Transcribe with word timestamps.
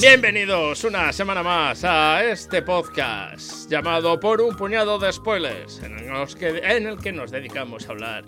Bienvenidos 0.00 0.82
una 0.82 1.12
semana 1.12 1.42
más 1.42 1.84
a 1.84 2.24
este 2.24 2.62
podcast 2.62 3.70
llamado 3.70 4.18
Por 4.18 4.40
un 4.40 4.56
puñado 4.56 4.98
de 4.98 5.12
spoilers, 5.12 5.80
en, 5.82 6.08
los 6.12 6.34
que, 6.34 6.48
en 6.48 6.86
el 6.86 6.98
que 6.98 7.12
nos 7.12 7.30
dedicamos 7.30 7.86
a 7.88 7.92
hablar 7.92 8.24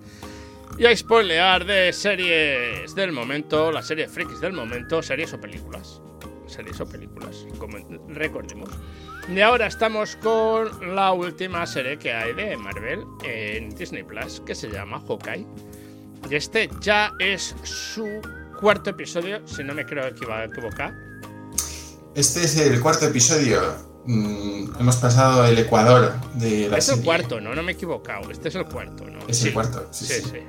y 0.78 0.86
a 0.86 0.96
spoilear 0.96 1.64
de 1.64 1.92
series 1.92 2.94
del 2.94 3.10
momento, 3.10 3.72
las 3.72 3.88
series 3.88 4.12
frikis 4.12 4.40
del 4.40 4.52
momento, 4.52 5.02
series 5.02 5.32
o 5.32 5.40
películas. 5.40 6.00
Series 6.46 6.80
o 6.80 6.86
películas, 6.86 7.44
como 7.58 7.78
recordemos. 8.08 8.70
Y 9.28 9.40
ahora 9.40 9.66
estamos 9.66 10.16
con 10.16 10.94
la 10.94 11.12
última 11.12 11.66
serie 11.66 11.98
que 11.98 12.12
hay 12.12 12.32
de 12.32 12.56
Marvel 12.56 13.04
en 13.24 13.70
Disney 13.70 14.04
Plus, 14.04 14.40
que 14.40 14.54
se 14.54 14.68
llama 14.68 15.00
Hawkeye. 15.00 15.46
Y 16.30 16.34
este 16.34 16.68
ya 16.80 17.12
es 17.18 17.56
su 17.64 18.20
cuarto 18.60 18.90
episodio, 18.90 19.46
si 19.48 19.64
no 19.64 19.74
me 19.74 19.84
creo 19.84 20.06
equivocar. 20.06 21.09
Este 22.20 22.44
es 22.44 22.54
el 22.58 22.78
cuarto 22.80 23.06
episodio. 23.06 23.62
Mm, 24.04 24.72
hemos 24.78 24.96
pasado 24.96 25.46
el 25.46 25.56
Ecuador 25.58 26.12
de 26.34 26.68
la 26.68 26.76
Es 26.76 26.84
serie. 26.84 27.00
el 27.00 27.04
cuarto, 27.06 27.40
¿no? 27.40 27.54
No 27.54 27.62
me 27.62 27.72
he 27.72 27.74
equivocado. 27.74 28.30
Este 28.30 28.50
es 28.50 28.54
el 28.56 28.66
cuarto, 28.66 29.04
¿no? 29.04 29.20
Es 29.26 29.42
el 29.44 29.54
cuarto, 29.54 29.88
sí, 29.90 30.04
Sí, 30.04 30.14
sí. 30.22 30.40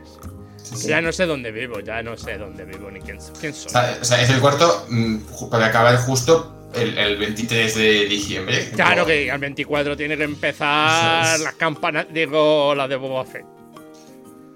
sí. 0.75 0.87
Ya 0.89 0.99
no 0.99 1.13
sé 1.13 1.25
dónde 1.25 1.49
vivo, 1.51 1.79
ya 1.79 2.03
no 2.03 2.17
sé 2.17 2.37
dónde 2.37 2.65
vivo 2.65 2.91
ni 2.91 2.99
quién, 2.99 3.19
quién 3.39 3.53
soy. 3.53 3.71
O 4.01 4.03
sea, 4.03 4.21
es 4.21 4.29
el 4.29 4.41
cuarto 4.41 4.85
mm, 4.89 5.17
para 5.49 5.67
acabar 5.67 5.95
justo 5.99 6.69
el, 6.73 6.97
el 6.97 7.17
23 7.17 7.75
de 7.75 8.05
diciembre. 8.05 8.69
Claro 8.75 9.05
que 9.05 9.31
al 9.31 9.39
24 9.39 9.95
tiene 9.95 10.17
que 10.17 10.23
empezar 10.23 11.23
Eso 11.25 11.35
es. 11.35 11.41
la 11.41 11.53
campana, 11.53 12.03
digo, 12.03 12.75
la 12.75 12.85
de 12.89 12.97
Boba 12.97 13.23
Fett. 13.25 13.45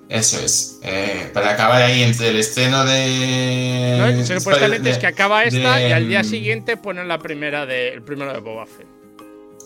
Eso 0.10 0.40
es. 0.40 0.80
eh, 0.84 1.30
para 1.34 1.52
acabar 1.52 1.82
ahí 1.82 2.04
entre 2.04 2.30
el 2.30 2.38
estreno 2.38 2.86
de. 2.86 4.14
¿no? 4.16 4.26
Supuestamente 4.26 4.84
de- 4.84 4.90
es 4.92 4.98
que 5.00 5.08
acaba 5.08 5.44
esta 5.44 5.78
de, 5.78 5.90
y 5.90 5.92
al 5.92 6.08
día 6.08 6.22
mm, 6.22 6.26
siguiente 6.26 6.78
ponen 6.78 7.08
la 7.08 7.18
primera 7.20 7.66
de, 7.66 7.90
el 7.90 8.02
primero 8.04 8.32
de 8.34 8.40
Boba 8.40 8.66
Fett. 8.68 8.88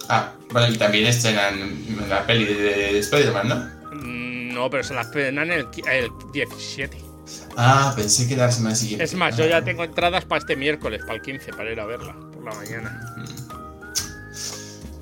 Ah, 0.07 0.33
bueno, 0.51 0.73
y 0.73 0.77
también 0.77 1.05
estrenan 1.07 1.85
la 2.09 2.25
peli 2.25 2.45
de 2.45 2.97
Spider-Man, 2.99 3.47
¿no? 3.49 3.55
Mm, 3.95 4.53
No, 4.53 4.69
pero 4.69 4.83
se 4.83 4.93
las 4.93 5.07
penan 5.07 5.51
el, 5.51 5.67
el 5.91 6.09
17. 6.33 6.97
Ah, 7.57 7.93
pensé 7.95 8.27
que 8.27 8.33
era 8.35 8.45
la 8.45 8.51
semana 8.51 8.75
siguiente. 8.75 9.03
Es 9.03 9.13
más, 9.15 9.35
yo 9.37 9.43
Ah. 9.43 9.49
ya 9.49 9.61
tengo 9.63 9.83
entradas 9.83 10.23
para 10.25 10.39
este 10.39 10.55
miércoles, 10.55 11.01
para 11.01 11.15
el 11.15 11.21
15, 11.21 11.51
para 11.53 11.71
ir 11.71 11.79
a 11.79 11.85
verla 11.85 12.15
por 12.33 12.43
la 12.43 12.53
mañana. 12.55 13.15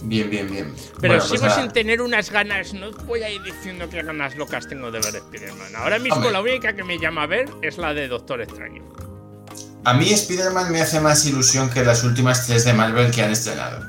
Bien, 0.01 0.29
bien, 0.29 0.49
bien. 0.49 0.73
Pero 1.01 1.15
Bueno, 1.15 1.25
pues 1.27 1.41
sigo 1.41 1.53
sin 1.53 1.71
tener 1.71 2.01
unas 2.01 2.29
ganas, 2.29 2.73
no 2.73 2.91
voy 2.91 3.23
a 3.23 3.29
ir 3.31 3.41
diciendo 3.41 3.89
qué 3.89 4.03
ganas 4.03 4.35
locas 4.35 4.67
tengo 4.67 4.91
de 4.91 4.99
ver 4.99 5.15
Spider-Man. 5.15 5.75
Ahora 5.75 5.97
mismo 5.99 6.17
Hombre. 6.17 6.31
la 6.31 6.41
única 6.41 6.75
que 6.75 6.83
me 6.83 6.99
llama 6.99 7.23
a 7.23 7.27
ver 7.27 7.49
es 7.63 7.77
la 7.77 7.93
de 7.93 8.07
Doctor 8.07 8.41
Extraño. 8.41 8.83
A 9.85 9.93
mí 9.93 10.11
Spider-Man 10.11 10.71
me 10.71 10.81
hace 10.81 10.99
más 10.99 11.25
ilusión 11.25 11.69
que 11.69 11.83
las 11.83 12.03
últimas 12.03 12.45
tres 12.45 12.63
de 12.65 12.73
Marvel 12.73 13.09
que 13.11 13.23
han 13.23 13.31
estrenado. 13.31 13.83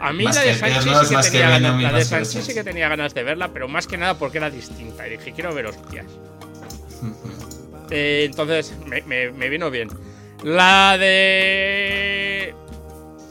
A 0.00 0.12
mí 0.12 0.24
Más 0.24 0.36
la 0.36 0.42
de 0.42 0.50
Eternos, 0.52 1.08
sí 1.08 1.38
ganas, 1.38 1.82
la 1.82 1.92
de 1.98 2.04
Sanchi 2.04 2.54
que 2.54 2.62
tenía 2.62 2.88
ganas 2.88 3.12
de 3.14 3.24
verla, 3.24 3.52
pero 3.52 3.66
más 3.68 3.86
que 3.88 3.98
nada 3.98 4.16
porque 4.16 4.38
era 4.38 4.48
distinta. 4.48 5.06
Y 5.06 5.10
dije, 5.18 5.32
quiero 5.32 5.52
ver 5.54 5.66
hostias. 5.66 6.06
Eh, 7.90 8.24
entonces 8.28 8.74
me, 8.86 9.00
me- 9.02 9.30
me 9.30 9.48
vino 9.48 9.70
bien. 9.70 9.88
La 10.44 10.98
de. 10.98 12.07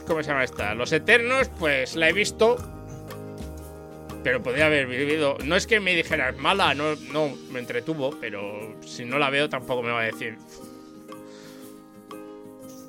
¿Cómo 0.08 0.24
se 0.24 0.30
llama 0.30 0.44
esta? 0.46 0.74
Los 0.74 0.92
Eternos, 0.94 1.50
pues 1.60 1.96
la 1.96 2.10
he 2.10 2.14
visto. 2.14 2.56
Pero 4.24 4.42
podría 4.42 4.66
haber 4.66 4.88
vivido. 4.88 5.38
No 5.44 5.56
es 5.56 5.68
que 5.68 5.80
me 5.80 5.94
dijeras 5.96 6.36
mala, 6.38 6.74
no, 6.74 6.96
no 7.12 7.30
me 7.52 7.60
entretuvo, 7.60 8.12
pero 8.20 8.76
si 8.86 9.06
no 9.06 9.20
la 9.20 9.30
veo 9.30 9.48
tampoco 9.50 9.84
me 9.84 9.92
va 9.92 10.02
a 10.02 10.06
decir. 10.06 10.38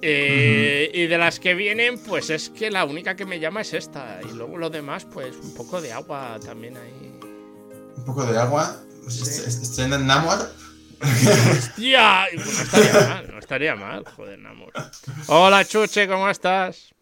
Eh, 0.01 0.91
Y 0.95 1.06
de 1.06 1.19
las 1.19 1.41
que 1.41 1.55
vienen, 1.55 1.99
pues 1.99 2.31
es 2.31 2.51
que 2.51 2.71
la 2.71 2.84
única 2.84 3.17
que 3.17 3.25
me 3.27 3.41
llama 3.41 3.62
es 3.62 3.75
esta. 3.75 4.21
Y 4.29 4.35
luego 4.35 4.56
lo 4.56 4.71
demás, 4.71 5.05
pues 5.05 5.37
un 5.37 5.55
poco 5.55 5.81
de 5.81 5.93
agua 5.93 6.39
también 6.45 6.77
ahí. 6.77 7.19
Un 7.97 8.05
poco 8.05 8.25
de 8.25 8.39
agua. 8.39 8.77
Sí. 9.09 9.23
Est- 9.23 9.47
est- 9.49 9.62
Estrenan 9.62 10.06
Namor. 10.06 10.39
¡Ya! 11.79 12.27
Pues 12.35 12.47
no 12.47 12.62
estaría 12.62 13.09
mal, 13.09 13.31
no 13.33 13.39
estaría 13.39 13.75
mal, 13.77 14.05
joder, 14.17 14.39
Namor. 14.39 14.73
Hola, 15.29 15.65
Chuche, 15.65 16.09
¿cómo 16.09 16.29
estás? 16.29 16.95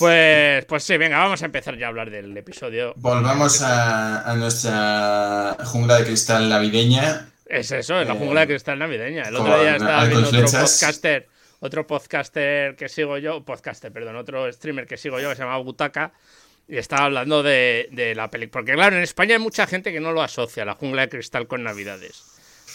Pues, 0.00 0.64
pues 0.64 0.82
sí, 0.82 0.96
venga, 0.96 1.18
vamos 1.18 1.42
a 1.42 1.44
empezar 1.44 1.76
ya 1.76 1.86
a 1.86 1.88
hablar 1.90 2.10
del 2.10 2.36
episodio. 2.36 2.94
Volvamos 2.96 3.60
a, 3.62 4.22
a 4.28 4.34
nuestra 4.34 5.56
jungla 5.66 5.98
de 5.98 6.04
cristal 6.06 6.48
navideña. 6.48 7.28
Es 7.46 7.70
eso, 7.70 8.00
es 8.00 8.08
la 8.08 8.14
Eh, 8.14 8.18
jungla 8.18 8.40
de 8.40 8.46
cristal 8.48 8.78
navideña. 8.78 9.24
El 9.24 9.36
otro 9.36 9.60
día 9.60 9.76
estaba 9.76 10.04
viendo 10.06 10.26
otro 10.28 10.40
flechas. 10.48 10.78
podcaster, 10.80 11.28
otro 11.60 11.86
podcaster 11.86 12.76
que 12.76 12.88
sigo 12.88 13.18
yo, 13.18 13.44
podcaster, 13.44 13.92
perdón, 13.92 14.16
otro 14.16 14.50
streamer 14.52 14.86
que 14.86 14.96
sigo 14.96 15.20
yo 15.20 15.28
que 15.28 15.36
se 15.36 15.42
llama 15.42 15.58
Butaca. 15.58 16.12
Y 16.66 16.76
estaba 16.78 17.04
hablando 17.06 17.42
de, 17.42 17.88
de 17.92 18.14
la 18.14 18.30
película. 18.30 18.52
Porque 18.60 18.72
claro, 18.74 18.96
en 18.96 19.02
España 19.02 19.34
hay 19.34 19.40
mucha 19.42 19.66
gente 19.66 19.92
que 19.92 20.00
no 20.00 20.12
lo 20.12 20.22
asocia, 20.22 20.64
la 20.64 20.74
jungla 20.76 21.02
de 21.02 21.08
cristal 21.10 21.46
con 21.46 21.62
Navidades. 21.62 22.22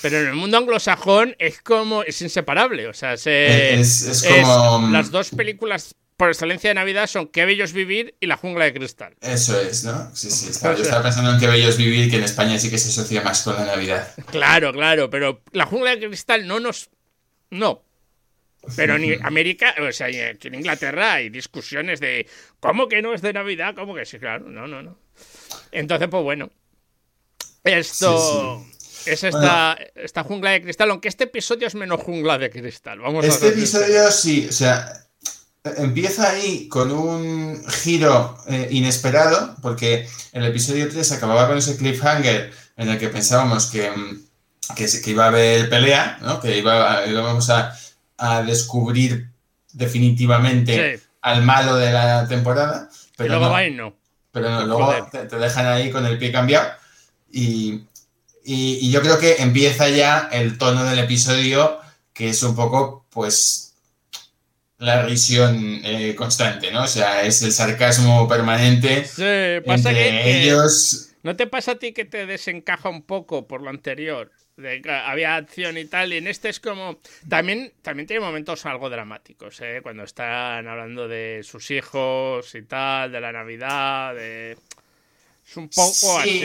Pero 0.01 0.19
en 0.19 0.27
el 0.27 0.33
mundo 0.35 0.57
anglosajón 0.57 1.35
es 1.39 1.61
como. 1.61 2.03
es 2.03 2.21
inseparable. 2.21 2.87
O 2.87 2.93
sea, 2.93 3.15
se, 3.17 3.73
Es- 3.79 4.01
es 4.05 4.23
como- 4.45 4.89
las 4.91 5.09
dos 5.09 5.29
películas 5.31 5.95
por 6.17 6.29
excelencia 6.29 6.69
de 6.69 6.73
Navidad 6.75 7.07
son 7.07 7.27
Qué 7.27 7.45
bello 7.45 7.63
es 7.65 7.73
vivir 7.73 8.15
y 8.19 8.27
La 8.27 8.37
jungla 8.37 8.65
de 8.65 8.73
cristal. 8.73 9.15
Eso 9.21 9.59
es, 9.59 9.83
¿no? 9.83 10.15
Sí, 10.15 10.29
sí. 10.31 10.49
estaba- 10.49 10.75
yo 10.75 10.83
estaba 10.83 11.03
pensando 11.03 11.31
en 11.31 11.39
qué 11.39 11.47
bello 11.47 11.67
es 11.69 11.77
vivir, 11.77 12.09
que 12.09 12.17
en 12.17 12.23
España 12.23 12.57
sí 12.57 12.69
que 12.69 12.77
se 12.77 12.89
asocia 12.89 13.21
más 13.21 13.41
con 13.43 13.55
la 13.55 13.65
Navidad. 13.65 14.13
Claro, 14.31 14.71
claro, 14.71 15.09
pero 15.09 15.41
la 15.51 15.65
jungla 15.65 15.95
de 15.95 16.07
cristal 16.07 16.47
no 16.47 16.59
nos. 16.59 16.89
No. 17.49 17.83
Pero 18.75 18.97
ni 18.97 19.13
América, 19.21 19.75
o 19.87 19.91
sea, 19.91 20.07
aquí 20.07 20.47
en 20.47 20.55
Inglaterra 20.55 21.13
hay 21.13 21.29
discusiones 21.29 21.99
de 21.99 22.27
¿cómo 22.59 22.87
que 22.87 23.01
no 23.01 23.13
es 23.13 23.21
de 23.21 23.33
Navidad? 23.33 23.75
¿Cómo 23.75 23.93
que 23.93 24.05
sí? 24.05 24.17
Claro, 24.17 24.49
no, 24.49 24.67
no, 24.67 24.81
no. 24.81 24.97
Entonces, 25.71 26.07
pues 26.09 26.23
bueno. 26.23 26.49
Esto. 27.63 28.65
Es 29.05 29.23
esta, 29.23 29.77
esta 29.93 30.23
jungla 30.23 30.51
de 30.51 30.63
cristal, 30.63 30.89
aunque 30.89 31.09
este 31.09 31.25
episodio 31.25 31.67
es 31.67 31.75
menos 31.75 32.01
jungla 32.01 32.39
de 32.39 32.49
cristal. 32.49 32.99
Vamos 32.99 33.23
a 33.23 33.27
Este 33.27 33.49
ser 33.49 33.53
episodio 33.57 34.09
sí, 34.11 34.47
o 34.49 34.51
sea, 34.51 35.04
empieza 35.77 36.29
ahí 36.29 36.67
con 36.67 36.91
un 36.91 37.63
giro 37.67 38.37
eh, 38.47 38.67
inesperado, 38.71 39.55
porque 39.61 40.07
el 40.31 40.45
episodio 40.45 40.87
3 40.89 41.11
acababa 41.13 41.47
con 41.47 41.57
ese 41.57 41.77
cliffhanger 41.77 42.51
en 42.77 42.89
el 42.89 42.97
que 42.99 43.09
pensábamos 43.09 43.67
que, 43.67 43.89
mm, 43.89 44.75
que, 44.75 44.89
iba 45.11 45.25
a 45.25 45.27
haber 45.29 45.69
pelea, 45.69 46.17
¿no? 46.21 46.39
que 46.39 46.57
iba, 46.57 46.99
a- 46.99 47.05
íbamos 47.07 47.49
a, 47.49 47.75
a 48.17 48.41
descubrir 48.43 49.29
definitivamente 49.73 50.97
Sí. 50.97 51.03
al 51.21 51.43
malo 51.43 51.75
de 51.75 51.91
la 51.91 52.27
temporada. 52.27 52.89
Y 52.91 53.17
Pero 53.17 53.29
luego 53.29 53.45
no. 53.45 53.51
va 53.51 53.63
y 53.65 53.71
no. 53.71 53.95
Pero 54.31 54.49
no, 54.49 54.65
luego 54.65 55.07
te, 55.11 55.19
te 55.25 55.37
dejan 55.37 55.65
ahí 55.67 55.89
con 55.91 56.05
el 56.05 56.17
pie 56.17 56.31
cambiado. 56.31 56.67
Y, 57.31 57.81
y- 58.43 58.77
y 58.81 58.91
yo 58.91 59.01
creo 59.01 59.17
que 59.17 59.37
empieza 59.41 59.89
ya 59.89 60.29
el 60.31 60.57
tono 60.57 60.83
del 60.83 60.99
episodio, 60.99 61.79
que 62.13 62.29
es 62.29 62.43
un 62.43 62.55
poco, 62.55 63.05
pues, 63.09 63.64
la 64.77 65.03
risión 65.05 65.81
eh, 65.83 66.15
constante, 66.15 66.71
¿no? 66.71 66.83
O 66.83 66.87
sea, 66.87 67.23
es 67.23 67.41
el 67.41 67.51
sarcasmo 67.51 68.27
permanente 68.27 69.05
Sí, 69.05 69.23
pasa 69.65 69.93
entre 69.93 69.93
que. 69.93 70.41
ellos. 70.41 71.11
¿No 71.23 71.35
te 71.35 71.47
pasa 71.47 71.73
a 71.73 71.75
ti 71.79 71.93
que 71.93 72.05
te 72.05 72.25
desencaja 72.25 72.89
un 72.89 73.03
poco 73.03 73.47
por 73.47 73.61
lo 73.61 73.69
anterior? 73.69 74.31
De 74.57 74.81
que 74.81 74.89
había 74.91 75.35
acción 75.35 75.77
y 75.77 75.85
tal, 75.85 76.13
y 76.13 76.17
en 76.17 76.27
este 76.27 76.49
es 76.49 76.59
como. 76.59 76.99
También, 77.27 77.73
también 77.81 78.07
tiene 78.07 78.21
momentos 78.25 78.65
algo 78.65 78.89
dramáticos, 78.89 79.59
¿eh? 79.61 79.79
Cuando 79.83 80.03
están 80.03 80.67
hablando 80.67 81.07
de 81.07 81.41
sus 81.43 81.71
hijos 81.71 82.53
y 82.55 82.63
tal, 82.63 83.11
de 83.11 83.21
la 83.21 83.31
Navidad, 83.31 84.15
de. 84.15 84.57
Es 85.47 85.57
un 85.57 85.69
poco 85.69 85.91
Sí. 85.93 86.07
así. 86.19 86.39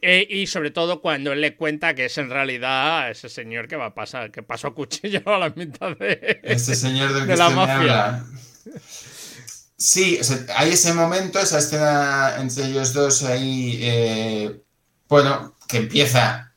E- 0.00 0.26
y 0.30 0.46
sobre 0.46 0.70
todo 0.70 1.00
cuando 1.02 1.32
él 1.32 1.40
le 1.42 1.54
cuenta 1.56 1.94
que 1.94 2.06
es 2.06 2.16
en 2.18 2.30
realidad 2.30 3.10
ese 3.10 3.28
señor 3.28 3.68
que 3.68 3.76
va 3.76 3.86
a 3.86 3.94
pasar, 3.94 4.30
que 4.30 4.42
pasó 4.42 4.74
cuchillo 4.74 5.22
a 5.26 5.38
la 5.38 5.50
mitad 5.50 5.96
de. 5.96 6.40
Este 6.42 6.74
señor 6.74 7.12
del 7.12 7.24
que 7.26 7.32
de 7.32 7.36
la 7.36 7.48
usted 7.48 7.56
me 7.60 7.66
mafia. 7.66 8.04
habla. 8.06 8.26
Sí, 9.76 10.18
o 10.20 10.24
sea, 10.24 10.38
hay 10.56 10.70
ese 10.72 10.92
momento, 10.92 11.38
esa 11.38 11.58
escena 11.58 12.34
entre 12.40 12.64
ellos 12.64 12.92
dos 12.92 13.22
ahí, 13.22 13.78
eh, 13.82 14.60
bueno, 15.08 15.54
que 15.68 15.76
empieza. 15.76 16.52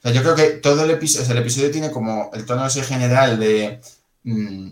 O 0.00 0.02
sea, 0.02 0.12
yo 0.12 0.22
creo 0.22 0.34
que 0.34 0.48
todo 0.58 0.84
el 0.84 0.90
episodio, 0.90 1.30
el 1.32 1.38
episodio 1.38 1.70
tiene 1.70 1.90
como 1.90 2.30
el 2.34 2.44
tono 2.44 2.66
ese 2.66 2.82
general 2.82 3.38
de 3.40 3.80
mm, 4.24 4.68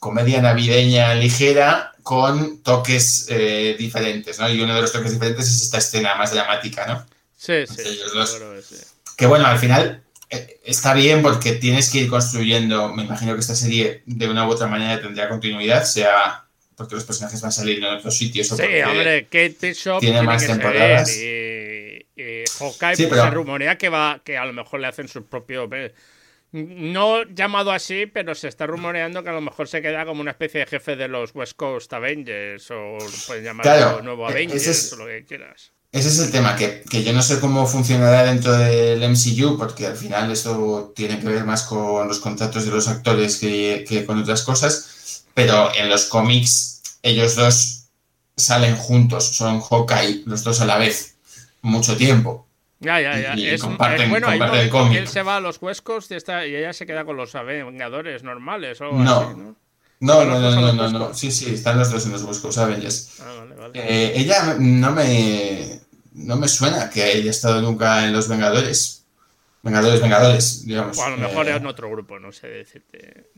comedia 0.00 0.42
navideña 0.42 1.14
ligera 1.14 1.92
con 2.08 2.62
toques 2.62 3.26
eh, 3.28 3.76
diferentes, 3.78 4.38
¿no? 4.38 4.48
Y 4.48 4.62
uno 4.62 4.74
de 4.74 4.80
los 4.80 4.90
toques 4.90 5.12
diferentes 5.12 5.46
es 5.46 5.64
esta 5.64 5.76
escena 5.76 6.14
más 6.14 6.32
dramática, 6.32 6.86
¿no? 6.86 7.06
Sí, 7.36 7.66
sí. 7.66 7.82
Que 9.14 9.26
bueno, 9.26 9.44
al 9.44 9.58
final 9.58 10.02
eh, 10.30 10.58
está 10.64 10.94
bien 10.94 11.20
porque 11.20 11.52
tienes 11.52 11.90
que 11.90 11.98
ir 11.98 12.08
construyendo. 12.08 12.94
Me 12.94 13.02
imagino 13.02 13.34
que 13.34 13.40
esta 13.40 13.54
serie 13.54 14.04
de 14.06 14.26
una 14.26 14.48
u 14.48 14.50
otra 14.52 14.68
manera 14.68 14.98
tendría 15.02 15.28
continuidad, 15.28 15.84
sea 15.84 16.46
porque 16.76 16.94
los 16.94 17.04
personajes 17.04 17.42
van 17.42 17.50
a 17.50 17.52
salir 17.52 17.76
en 17.76 17.84
otros 17.84 18.16
sitios. 18.16 18.50
O 18.52 18.56
sí, 18.56 18.62
hombre, 18.62 19.24
Kate 19.24 19.56
Bishop 19.60 20.00
tiene, 20.00 20.22
más 20.22 20.46
temporadas. 20.46 21.14
Y, 21.14 22.06
y 22.16 22.44
Hawkeye 22.58 23.06
pues, 23.06 23.20
se 23.20 23.30
rumorea 23.30 23.76
que 23.76 23.90
va, 23.90 24.22
que 24.24 24.38
a 24.38 24.46
lo 24.46 24.54
mejor 24.54 24.80
le 24.80 24.86
hacen 24.86 25.08
su 25.08 25.26
propio. 25.26 25.68
No 26.52 27.24
llamado 27.24 27.72
así, 27.72 28.06
pero 28.06 28.34
se 28.34 28.48
está 28.48 28.66
rumoreando 28.66 29.22
que 29.22 29.28
a 29.28 29.34
lo 29.34 29.42
mejor 29.42 29.68
se 29.68 29.82
queda 29.82 30.06
como 30.06 30.22
una 30.22 30.30
especie 30.30 30.60
de 30.60 30.66
jefe 30.66 30.96
de 30.96 31.08
los 31.08 31.34
West 31.34 31.54
Coast 31.56 31.92
Avengers 31.92 32.70
o 32.70 32.96
pueden 33.26 33.44
llamarlo 33.44 34.02
nuevo 34.02 34.28
e-, 34.28 34.32
Avengers 34.32 34.92
o 34.94 34.96
lo 34.96 35.06
que 35.06 35.24
quieras. 35.24 35.72
Ese 35.90 36.08
es 36.08 36.18
el 36.18 36.30
tema, 36.30 36.54
que, 36.54 36.84
yo 37.02 37.14
no 37.14 37.22
sé 37.22 37.40
cómo 37.40 37.66
funcionará 37.66 38.24
dentro 38.24 38.52
del 38.52 39.00
MCU, 39.08 39.56
porque 39.56 39.86
al 39.86 39.96
final 39.96 40.30
eso 40.30 40.92
tiene 40.94 41.18
que 41.18 41.26
ver 41.26 41.44
más 41.44 41.62
con 41.62 42.06
los 42.06 42.20
contratos 42.20 42.66
de 42.66 42.70
los 42.70 42.88
actores 42.88 43.38
que, 43.38 44.04
con 44.06 44.18
otras 44.18 44.42
cosas, 44.42 45.24
pero 45.32 45.74
en 45.74 45.88
los 45.88 46.04
cómics 46.04 46.82
ellos 47.02 47.36
dos 47.36 47.84
salen 48.36 48.76
juntos, 48.76 49.34
son 49.34 49.62
Hawkeye 49.62 50.24
los 50.26 50.44
dos 50.44 50.60
a 50.60 50.66
la 50.66 50.76
vez, 50.76 51.16
mucho 51.62 51.96
tiempo. 51.96 52.46
Ya, 52.80 53.00
ya, 53.00 53.18
ya. 53.18 53.34
Y, 53.36 53.58
comparten, 53.58 54.08
bueno, 54.10 54.30
el 54.30 54.70
cómic. 54.70 54.98
Él 54.98 55.08
se 55.08 55.22
va 55.22 55.36
a 55.36 55.40
los 55.40 55.60
huescos 55.60 56.10
y, 56.10 56.14
y 56.14 56.56
ella 56.56 56.72
se 56.72 56.86
queda 56.86 57.04
con 57.04 57.16
los 57.16 57.32
Vengadores 57.32 58.22
normales 58.22 58.80
o 58.80 58.92
no. 58.92 59.20
Así, 59.20 59.36
¿no? 59.36 59.56
No, 60.00 60.24
no, 60.24 60.38
no, 60.38 60.50
no, 60.52 60.72
no, 60.72 60.90
no, 60.90 61.14
Sí, 61.14 61.32
sí, 61.32 61.54
están 61.54 61.78
los 61.78 61.90
dos 61.90 62.06
en 62.06 62.12
los 62.12 62.22
West 62.22 62.58
Avengers. 62.58 63.20
Ah, 63.20 63.34
vale, 63.38 63.54
vale. 63.56 63.72
Eh, 63.74 64.12
ella 64.14 64.54
no 64.58 64.92
me, 64.92 65.80
no 66.12 66.36
me 66.36 66.46
suena 66.46 66.88
que 66.88 67.02
haya 67.02 67.30
estado 67.30 67.60
nunca 67.60 68.04
en 68.04 68.12
los 68.12 68.28
Vengadores. 68.28 69.04
Vengadores, 69.62 70.00
Vengadores, 70.00 70.64
digamos. 70.64 70.96
O 70.98 71.04
a 71.04 71.10
lo 71.10 71.16
mejor 71.16 71.48
eh, 71.48 71.56
en 71.56 71.66
otro 71.66 71.90
grupo, 71.90 72.18
no 72.20 72.30
sé 72.30 72.46
decirte. 72.46 73.30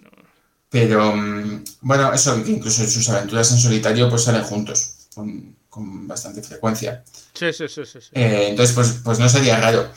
Pero, 0.68 1.16
mm, 1.16 1.64
bueno, 1.80 2.12
eso, 2.12 2.42
que 2.44 2.50
incluso 2.50 2.82
en 2.82 2.90
sus 2.90 3.08
aventuras 3.08 3.50
en 3.52 3.58
solitario 3.58 4.10
pues 4.10 4.24
salen 4.24 4.44
juntos, 4.44 5.08
con, 5.14 5.56
con 5.70 6.06
bastante 6.06 6.42
frecuencia. 6.42 7.02
Sí, 7.32 7.52
sí, 7.52 7.68
sí, 7.68 7.84
sí. 7.86 7.98
Eh, 8.12 8.48
entonces, 8.50 8.74
pues, 8.74 9.00
pues 9.02 9.18
no 9.18 9.28
sería 9.28 9.58
raro. 9.58 9.90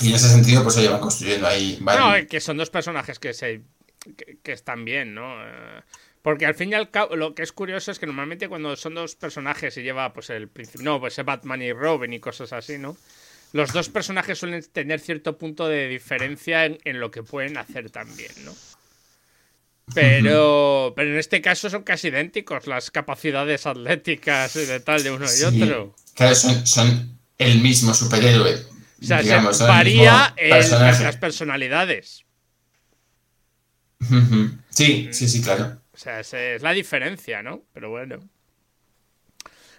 Y 0.00 0.08
en 0.08 0.14
ese 0.14 0.28
sentido, 0.28 0.62
pues 0.62 0.74
se 0.74 0.82
llevan 0.82 1.00
construyendo 1.00 1.46
ahí. 1.46 1.78
No, 1.80 2.12
que 2.28 2.40
son 2.40 2.56
dos 2.56 2.70
personajes 2.70 3.18
que 3.18 3.32
se 3.32 3.62
que, 4.42 4.52
están 4.52 4.84
bien, 4.84 5.14
¿no? 5.14 5.42
Eh, 5.42 5.82
porque 6.22 6.46
al 6.46 6.54
fin 6.54 6.70
y 6.70 6.74
al 6.74 6.90
cabo, 6.90 7.16
lo 7.16 7.34
que 7.34 7.42
es 7.42 7.52
curioso 7.52 7.90
es 7.90 7.98
que 7.98 8.06
normalmente 8.06 8.48
cuando 8.48 8.74
son 8.76 8.94
dos 8.94 9.14
personajes 9.14 9.76
y 9.76 9.82
lleva 9.82 10.12
pues 10.12 10.30
el 10.30 10.48
principio, 10.48 10.84
no, 10.84 11.00
pues 11.00 11.16
Batman 11.24 11.62
y 11.62 11.72
Robin 11.72 12.12
y 12.12 12.20
cosas 12.20 12.52
así, 12.52 12.78
¿no? 12.78 12.96
Los 13.52 13.72
dos 13.72 13.88
personajes 13.88 14.38
suelen 14.38 14.62
tener 14.72 15.00
cierto 15.00 15.38
punto 15.38 15.68
de 15.68 15.88
diferencia 15.88 16.66
en, 16.66 17.00
lo 17.00 17.10
que 17.10 17.22
pueden 17.22 17.56
hacer 17.56 17.90
también, 17.90 18.32
¿no? 18.44 18.52
Pero, 19.94 20.92
pero 20.96 21.10
en 21.12 21.18
este 21.18 21.40
caso 21.40 21.70
son 21.70 21.84
casi 21.84 22.08
idénticos 22.08 22.66
las 22.66 22.90
capacidades 22.90 23.66
atléticas 23.66 24.56
y 24.56 24.66
de 24.66 24.80
tal 24.80 25.02
de 25.02 25.12
uno 25.12 25.26
y 25.26 25.42
otro. 25.44 25.94
Claro, 26.14 26.34
son, 26.34 27.18
el 27.38 27.60
mismo 27.60 27.94
superhéroe. 27.94 28.56
O 29.00 29.04
sea, 29.04 29.22
varía 29.66 30.34
en 30.36 30.70
las 31.02 31.16
personalidades. 31.18 32.24
Sí, 34.70 35.08
sí, 35.12 35.28
sí, 35.28 35.42
claro. 35.42 35.80
O 35.92 35.98
sea, 35.98 36.20
es, 36.20 36.62
la 36.62 36.72
diferencia, 36.72 37.42
¿no? 37.42 37.62
Pero 37.72 37.90
bueno. 37.90 38.28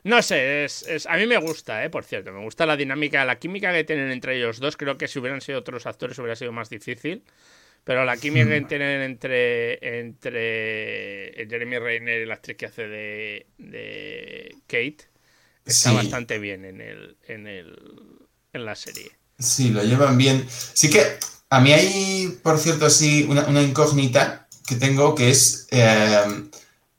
No 0.03 0.21
sé, 0.21 0.63
es, 0.63 1.05
a 1.07 1.17
mí 1.17 1.27
me 1.27 1.37
gusta, 1.37 1.83
¿eh? 1.83 1.89
Por 1.89 2.05
cierto, 2.05 2.31
me 2.31 2.41
gusta 2.41 2.65
la 2.65 2.77
dinámica, 2.77 3.25
la 3.25 3.39
química 3.39 3.73
que 3.73 3.83
tienen 3.83 4.09
entre 4.09 4.37
ellos 4.37 4.59
dos. 4.59 4.77
Creo 4.77 4.97
que 4.97 5.07
si 5.07 5.19
hubieran 5.19 5.41
sido 5.41 5.59
otros 5.59 5.85
actores 5.85 6.17
hubiera 6.17 6.35
sido 6.35 6.51
más 6.51 6.69
difícil. 6.69 7.23
Pero 7.87 8.03
la 8.03 8.17
química 8.17 8.49
que 8.49 8.61
tienen 8.63 9.01
entre, 9.01 9.99
entre 9.99 11.47
Jeremy 11.49 11.79
Reiner 11.79 12.21
y 12.21 12.25
la 12.25 12.33
actriz 12.33 12.57
que 12.57 12.65
hace 12.65 12.85
de, 12.85 13.47
de 13.57 14.57
Kate 14.67 14.97
está 15.65 15.93
bastante 15.93 16.37
bien 16.37 16.65
en, 16.65 16.81
el, 16.81 17.15
en, 17.29 17.47
el, 17.47 18.27
en 18.51 18.65
la 18.65 18.75
serie. 18.75 19.09
Sí, 19.39 19.69
lo 19.69 19.83
llevan 19.83 20.17
bien. 20.17 20.45
Sí 20.49 20.89
que 20.89 21.01
a 21.49 21.61
mí 21.61 21.71
hay, 21.71 22.37
por 22.43 22.59
cierto, 22.59 22.89
sí, 22.89 23.25
una, 23.29 23.61
incógnita 23.61 24.49
que 24.67 24.75
tengo 24.75 25.15
que 25.15 25.29
es 25.29 25.69
eh, 25.71 26.25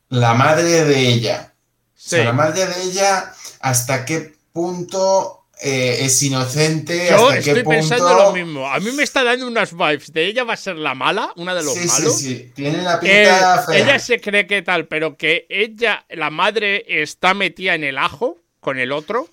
la 0.09 0.33
madre 0.33 0.87
de 0.87 1.07
ella. 1.07 1.53
O 1.99 2.01
sea, 2.01 2.25
la 2.25 2.33
madre 2.33 2.65
de 2.65 2.83
ella, 2.85 3.35
¿hasta 3.61 4.07
qué 4.07 4.33
punto 4.55 5.38
eh, 5.61 5.99
es 6.01 6.23
inocente? 6.23 7.09
Yo 7.11 7.29
¿hasta 7.29 7.39
estoy 7.39 7.55
qué 7.55 7.65
punto... 7.65 7.79
pensando 7.79 8.15
lo 8.15 8.33
mismo. 8.33 8.69
A 8.69 8.79
mí 8.81 8.93
me 8.93 9.03
está 9.03 9.25
dando 9.25 9.47
unas 9.47 9.73
vibes 9.73 10.13
de 10.13 10.27
ella 10.27 10.45
va 10.45 10.55
a 10.55 10.57
ser 10.57 10.77
la 10.77 10.95
mala, 10.95 11.33
una 11.37 11.55
de 11.55 11.63
los 11.63 11.77
malos. 11.77 12.19
Sí, 12.19 12.29
sí, 12.29 12.53
tiene 12.55 12.83
la 12.83 13.01
pinta 13.01 13.65
fea. 13.67 13.79
Ella 13.79 13.99
se 13.99 14.21
cree 14.21 14.47
que 14.47 14.63
tal, 14.63 14.87
pero 14.87 15.17
que 15.17 15.47
ella, 15.49 16.07
la 16.11 16.31
madre, 16.31 16.85
está 16.87 17.35
metida 17.35 17.75
en 17.75 17.85
el 17.85 17.99
ajo 17.99 18.39
con 18.61 18.79
el 18.79 18.93
otro. 18.93 19.29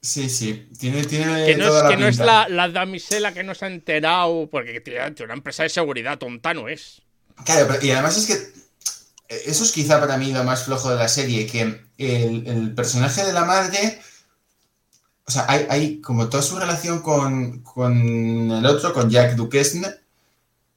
Sí, 0.00 0.28
sí, 0.28 0.68
tiene, 0.78 1.02
tiene 1.04 1.46
que 1.46 1.56
no 1.56 1.78
es, 1.78 1.82
que 1.84 1.96
no 1.96 2.06
es 2.06 2.18
la, 2.18 2.46
la, 2.50 2.68
damisela 2.68 3.32
que 3.32 3.42
no 3.42 3.54
se 3.54 3.64
ha 3.64 3.68
enterado, 3.68 4.46
porque 4.50 4.82
una 5.24 5.32
empresa 5.32 5.62
de 5.62 5.70
seguridad 5.70 6.18
tonta 6.18 6.52
no 6.52 6.68
es. 6.68 7.00
Claro, 7.46 7.74
y 7.80 7.90
además 7.90 8.18
es 8.18 8.26
que 8.26 8.64
eh, 9.34 9.42
eso 9.46 9.64
es 9.64 9.72
quizá 9.72 10.00
para 10.00 10.18
mí 10.18 10.32
lo 10.32 10.44
más 10.44 10.64
flojo 10.64 10.90
de 10.90 10.96
la 10.96 11.08
serie, 11.08 11.46
que 11.46 11.80
el, 11.98 12.74
personaje 12.74 13.24
de 13.24 13.32
la 13.32 13.44
madre, 13.44 14.00
o 15.26 15.30
sea, 15.30 15.46
hay, 15.48 15.66
hay 15.70 16.00
como 16.00 16.28
toda 16.28 16.42
su 16.42 16.58
relación 16.58 17.00
con, 17.00 17.60
con, 17.60 18.50
el 18.50 18.66
otro, 18.66 18.92
con 18.92 19.08
Jack 19.10 19.36
Duquesne, 19.36 19.88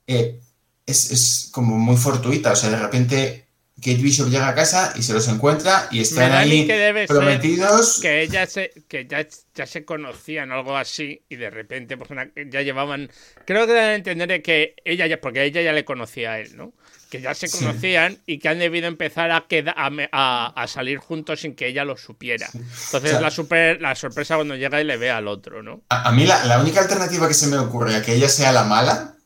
eh, 0.08 0.40
es, 0.86 1.12
es 1.12 1.50
como 1.52 1.78
muy 1.78 1.98
fortuita, 1.98 2.54
o 2.54 2.56
sea, 2.56 2.70
de 2.70 2.80
repente 2.80 3.47
Kate 3.80 3.98
Bishop 3.98 4.30
llega 4.30 4.48
a 4.48 4.56
casa 4.56 4.92
y 4.96 5.04
se 5.04 5.14
los 5.14 5.28
encuentra 5.28 5.88
y 5.92 6.02
están 6.02 6.32
ahí 6.32 6.68
prometidos. 7.08 8.00
Que 8.02 8.24
ella 8.24 8.48
se, 8.48 8.72
que 8.88 9.06
ya, 9.06 9.26
ya, 9.54 9.68
se 9.68 9.86
conocían, 9.86 10.52
algo 10.52 10.76
así, 10.76 11.22
y 11.30 11.36
de 11.36 11.52
repente 11.52 11.96
pues 11.96 12.10
ya 12.50 12.64
llevaban. 12.64 13.12
Creo 13.46 13.68
que 13.68 13.74
deben 13.74 13.92
entender 13.92 14.42
que 14.42 14.76
ella 14.84 15.06
ya, 15.06 15.22
porque 15.22 15.44
ella 15.44 15.62
ya 15.62 15.74
le 15.74 15.86
conocía 15.86 16.34
a 16.34 16.40
él, 16.40 16.58
¿no? 16.58 16.74
Que 17.12 17.22
ya 17.22 17.36
se 17.36 17.52
conocían 17.52 18.18
y 18.26 18.40
que 18.40 18.50
han 18.50 18.58
debido 18.58 18.88
empezar 18.88 19.30
a, 19.30 19.46
a, 19.48 20.62
a, 20.62 20.68
salir 20.68 20.98
juntos 20.98 21.42
sin 21.42 21.56
que 21.56 21.68
ella 21.68 21.86
lo 21.86 21.98
supiera. 21.98 22.50
Entonces 22.54 23.22
la, 23.22 23.30
super, 23.30 23.80
la 23.80 23.94
sorpresa 23.94 24.36
cuando 24.36 24.56
llega 24.56 24.82
y 24.82 24.86
le 24.86 24.98
ve 24.98 25.12
al 25.12 25.28
otro, 25.28 25.62
¿no? 25.62 25.84
A, 25.90 26.12
mí 26.12 26.26
la, 26.26 26.44
la 26.46 26.60
única 26.60 26.82
alternativa 26.82 27.28
que 27.28 27.36
se 27.36 27.48
me 27.48 27.58
ocurre 27.60 27.96
a 27.96 28.02
que 28.02 28.16
ella 28.16 28.28
sea 28.28 28.52
la 28.52 28.64
mala 28.64 29.17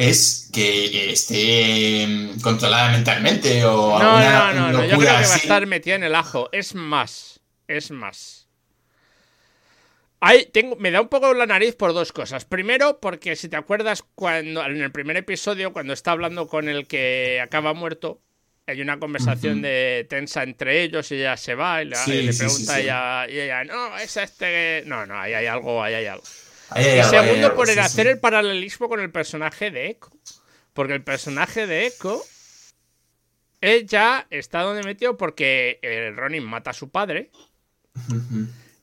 es 0.00 0.48
que 0.50 1.12
esté 1.12 2.06
mm, 2.06 2.40
controlada 2.40 2.90
mentalmente 2.90 3.66
o 3.66 3.98
no, 3.98 4.16
alguna 4.16 4.52
no, 4.54 4.72
no, 4.72 4.72
no, 4.72 4.84
yo 4.84 4.96
creo 4.96 5.00
que 5.00 5.26
va 5.26 5.34
a 5.34 5.36
estar 5.36 5.66
metida 5.66 5.94
en 5.94 6.04
el 6.04 6.14
ajo. 6.14 6.48
Es 6.52 6.74
más, 6.74 7.40
es 7.68 7.90
más. 7.90 8.48
tengo, 10.52 10.76
me 10.76 10.90
da 10.90 11.02
un 11.02 11.08
poco 11.08 11.34
la 11.34 11.44
nariz 11.44 11.76
por 11.76 11.92
dos 11.92 12.12
cosas. 12.12 12.46
Primero, 12.46 12.98
porque 12.98 13.36
si 13.36 13.50
te 13.50 13.56
acuerdas, 13.56 14.02
cuando 14.14 14.64
en 14.64 14.80
el 14.80 14.90
primer 14.90 15.18
episodio, 15.18 15.74
cuando 15.74 15.92
está 15.92 16.12
hablando 16.12 16.48
con 16.48 16.70
el 16.70 16.86
que 16.86 17.38
acaba 17.42 17.74
muerto, 17.74 18.22
hay 18.66 18.80
una 18.80 18.98
conversación 18.98 19.60
de 19.60 20.06
tensa 20.08 20.44
entre 20.44 20.82
ellos 20.82 21.12
y 21.12 21.16
ella 21.16 21.36
se 21.36 21.54
va 21.54 21.82
y, 21.82 21.86
le 21.86 22.32
pregunta 22.32 22.74
a 22.74 22.80
ella, 22.80 23.28
y 23.28 23.38
ella, 23.38 23.64
no, 23.64 23.98
es 23.98 24.16
este. 24.16 24.82
No, 24.86 25.04
no, 25.04 25.20
ahí 25.20 25.34
hay 25.34 25.44
algo, 25.44 25.82
ahí 25.82 25.92
hay 25.92 26.06
algo 26.06 26.24
y 26.76 27.02
segundo, 27.04 27.54
por 27.54 27.68
el 27.70 27.78
hacer 27.78 28.06
el 28.06 28.20
paralelismo 28.20 28.88
con 28.88 29.00
el 29.00 29.10
personaje 29.10 29.70
de 29.70 29.90
Echo. 29.90 30.10
Porque 30.72 30.94
el 30.94 31.02
personaje 31.02 31.66
de 31.66 31.86
Echo 31.86 32.22
ella 33.60 34.26
está 34.30 34.62
donde 34.62 34.82
metió 34.82 35.16
porque 35.16 35.78
el 35.82 36.16
Ronin 36.16 36.44
mata 36.44 36.70
a 36.70 36.74
su 36.74 36.90
padre. 36.90 37.30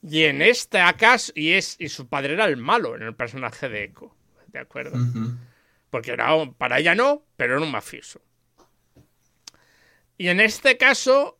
y 0.02 0.24
en 0.24 0.42
este 0.42 0.80
acaso, 0.80 1.32
y 1.34 1.52
es 1.52 1.76
y 1.78 1.88
su 1.88 2.08
padre 2.08 2.34
era 2.34 2.44
el 2.44 2.56
malo 2.56 2.94
en 2.94 3.02
el 3.02 3.14
personaje 3.14 3.68
de 3.68 3.84
Echo. 3.84 4.14
¿De 4.46 4.60
acuerdo? 4.60 4.98
Porque 5.90 6.12
era, 6.12 6.32
para 6.56 6.78
ella 6.78 6.94
no, 6.94 7.24
pero 7.36 7.56
era 7.56 7.64
un 7.64 7.70
mafioso. 7.70 8.20
Y 10.16 10.28
en 10.28 10.40
este 10.40 10.76
caso, 10.76 11.37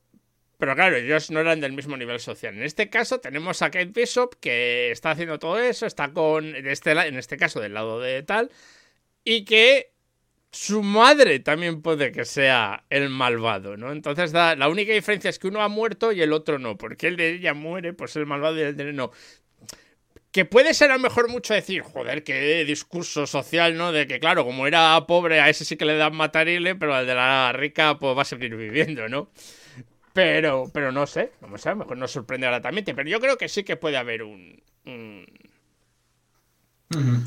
pero 0.59 0.75
claro, 0.75 0.97
ellos 0.97 1.31
no 1.31 1.41
eran 1.41 1.61
del 1.61 1.73
mismo 1.73 1.97
nivel 1.97 2.21
social. 2.21 2.55
En 2.55 2.65
este 2.65 2.91
caso 2.91 3.21
tenemos 3.21 3.63
a 3.63 3.71
Kate 3.71 3.93
Bishop 3.95 4.35
que 4.41 4.91
está 4.91 5.13
haciendo 5.13 5.39
todo 5.39 5.59
eso, 5.59 5.87
está 5.87 6.13
con, 6.13 6.55
este, 6.55 6.91
en 6.93 7.17
este 7.17 7.37
caso 7.37 7.61
del 7.61 7.75
lado 7.75 8.01
de 8.01 8.23
tal, 8.25 8.51
y 9.25 9.45
que 9.45 9.93
su 10.51 10.83
madre 10.83 11.41
también 11.41 11.83
puede 11.83 12.11
que 12.11 12.25
sea 12.25 12.85
el 12.91 13.09
malvado, 13.11 13.77
¿no? 13.77 13.93
Entonces 13.93 14.33
la 14.33 14.69
única 14.69 14.93
diferencia 14.93 15.31
es 15.31 15.39
que 15.39 15.47
uno 15.49 15.63
ha 15.63 15.69
muerto 15.69 16.11
y 16.11 16.23
el 16.23 16.33
otro 16.33 16.59
no, 16.59 16.77
porque 16.77 17.07
el 17.09 17.17
de 17.17 17.35
ella 17.35 17.55
muere, 17.55 17.93
pues 17.93 18.17
el 18.17 18.27
malvado 18.27 18.59
y 18.59 18.63
el 18.63 18.77
de 18.77 18.83
él 18.85 18.97
no. 18.97 19.13
que 20.31 20.45
puede 20.45 20.75
ser 20.75 20.91
a 20.91 20.97
lo 20.97 21.01
mejor 21.03 21.29
mucho 21.29 21.55
decir, 21.55 21.83
joder, 21.83 22.23
qué 22.23 22.65
discurso 22.65 23.27
social, 23.27 23.77
¿no? 23.77 23.93
De 23.93 24.07
que, 24.07 24.21
claro, 24.21 24.45
como 24.45 24.67
era 24.67 25.05
pobre, 25.07 25.41
a 25.41 25.49
ese 25.49 25.65
sí 25.65 25.77
que 25.77 25.85
le 25.85 25.97
dan 25.97 26.15
matarile, 26.15 26.75
pero 26.75 26.95
al 26.95 27.07
de 27.07 27.15
la 27.15 27.53
rica, 27.53 27.99
pues 27.99 28.17
va 28.17 28.23
a 28.23 28.25
seguir 28.25 28.55
viviendo, 28.57 29.09
¿no? 29.09 29.31
Pero, 30.13 30.71
pero 30.73 30.93
no 30.93 31.07
sé, 31.07 31.33
vamos 31.41 31.65
a 31.67 31.71
ver, 31.71 31.77
mejor 31.77 31.97
nos 31.97 32.11
sorprende 32.11 32.47
gratamente. 32.47 32.95
Pero 32.95 33.09
yo 33.09 33.21
creo 33.21 33.37
que 33.37 33.49
sí 33.49 33.65
que 33.65 33.77
puede 33.77 33.97
haber 33.97 34.23
un. 34.23 34.63
Un, 34.85 35.27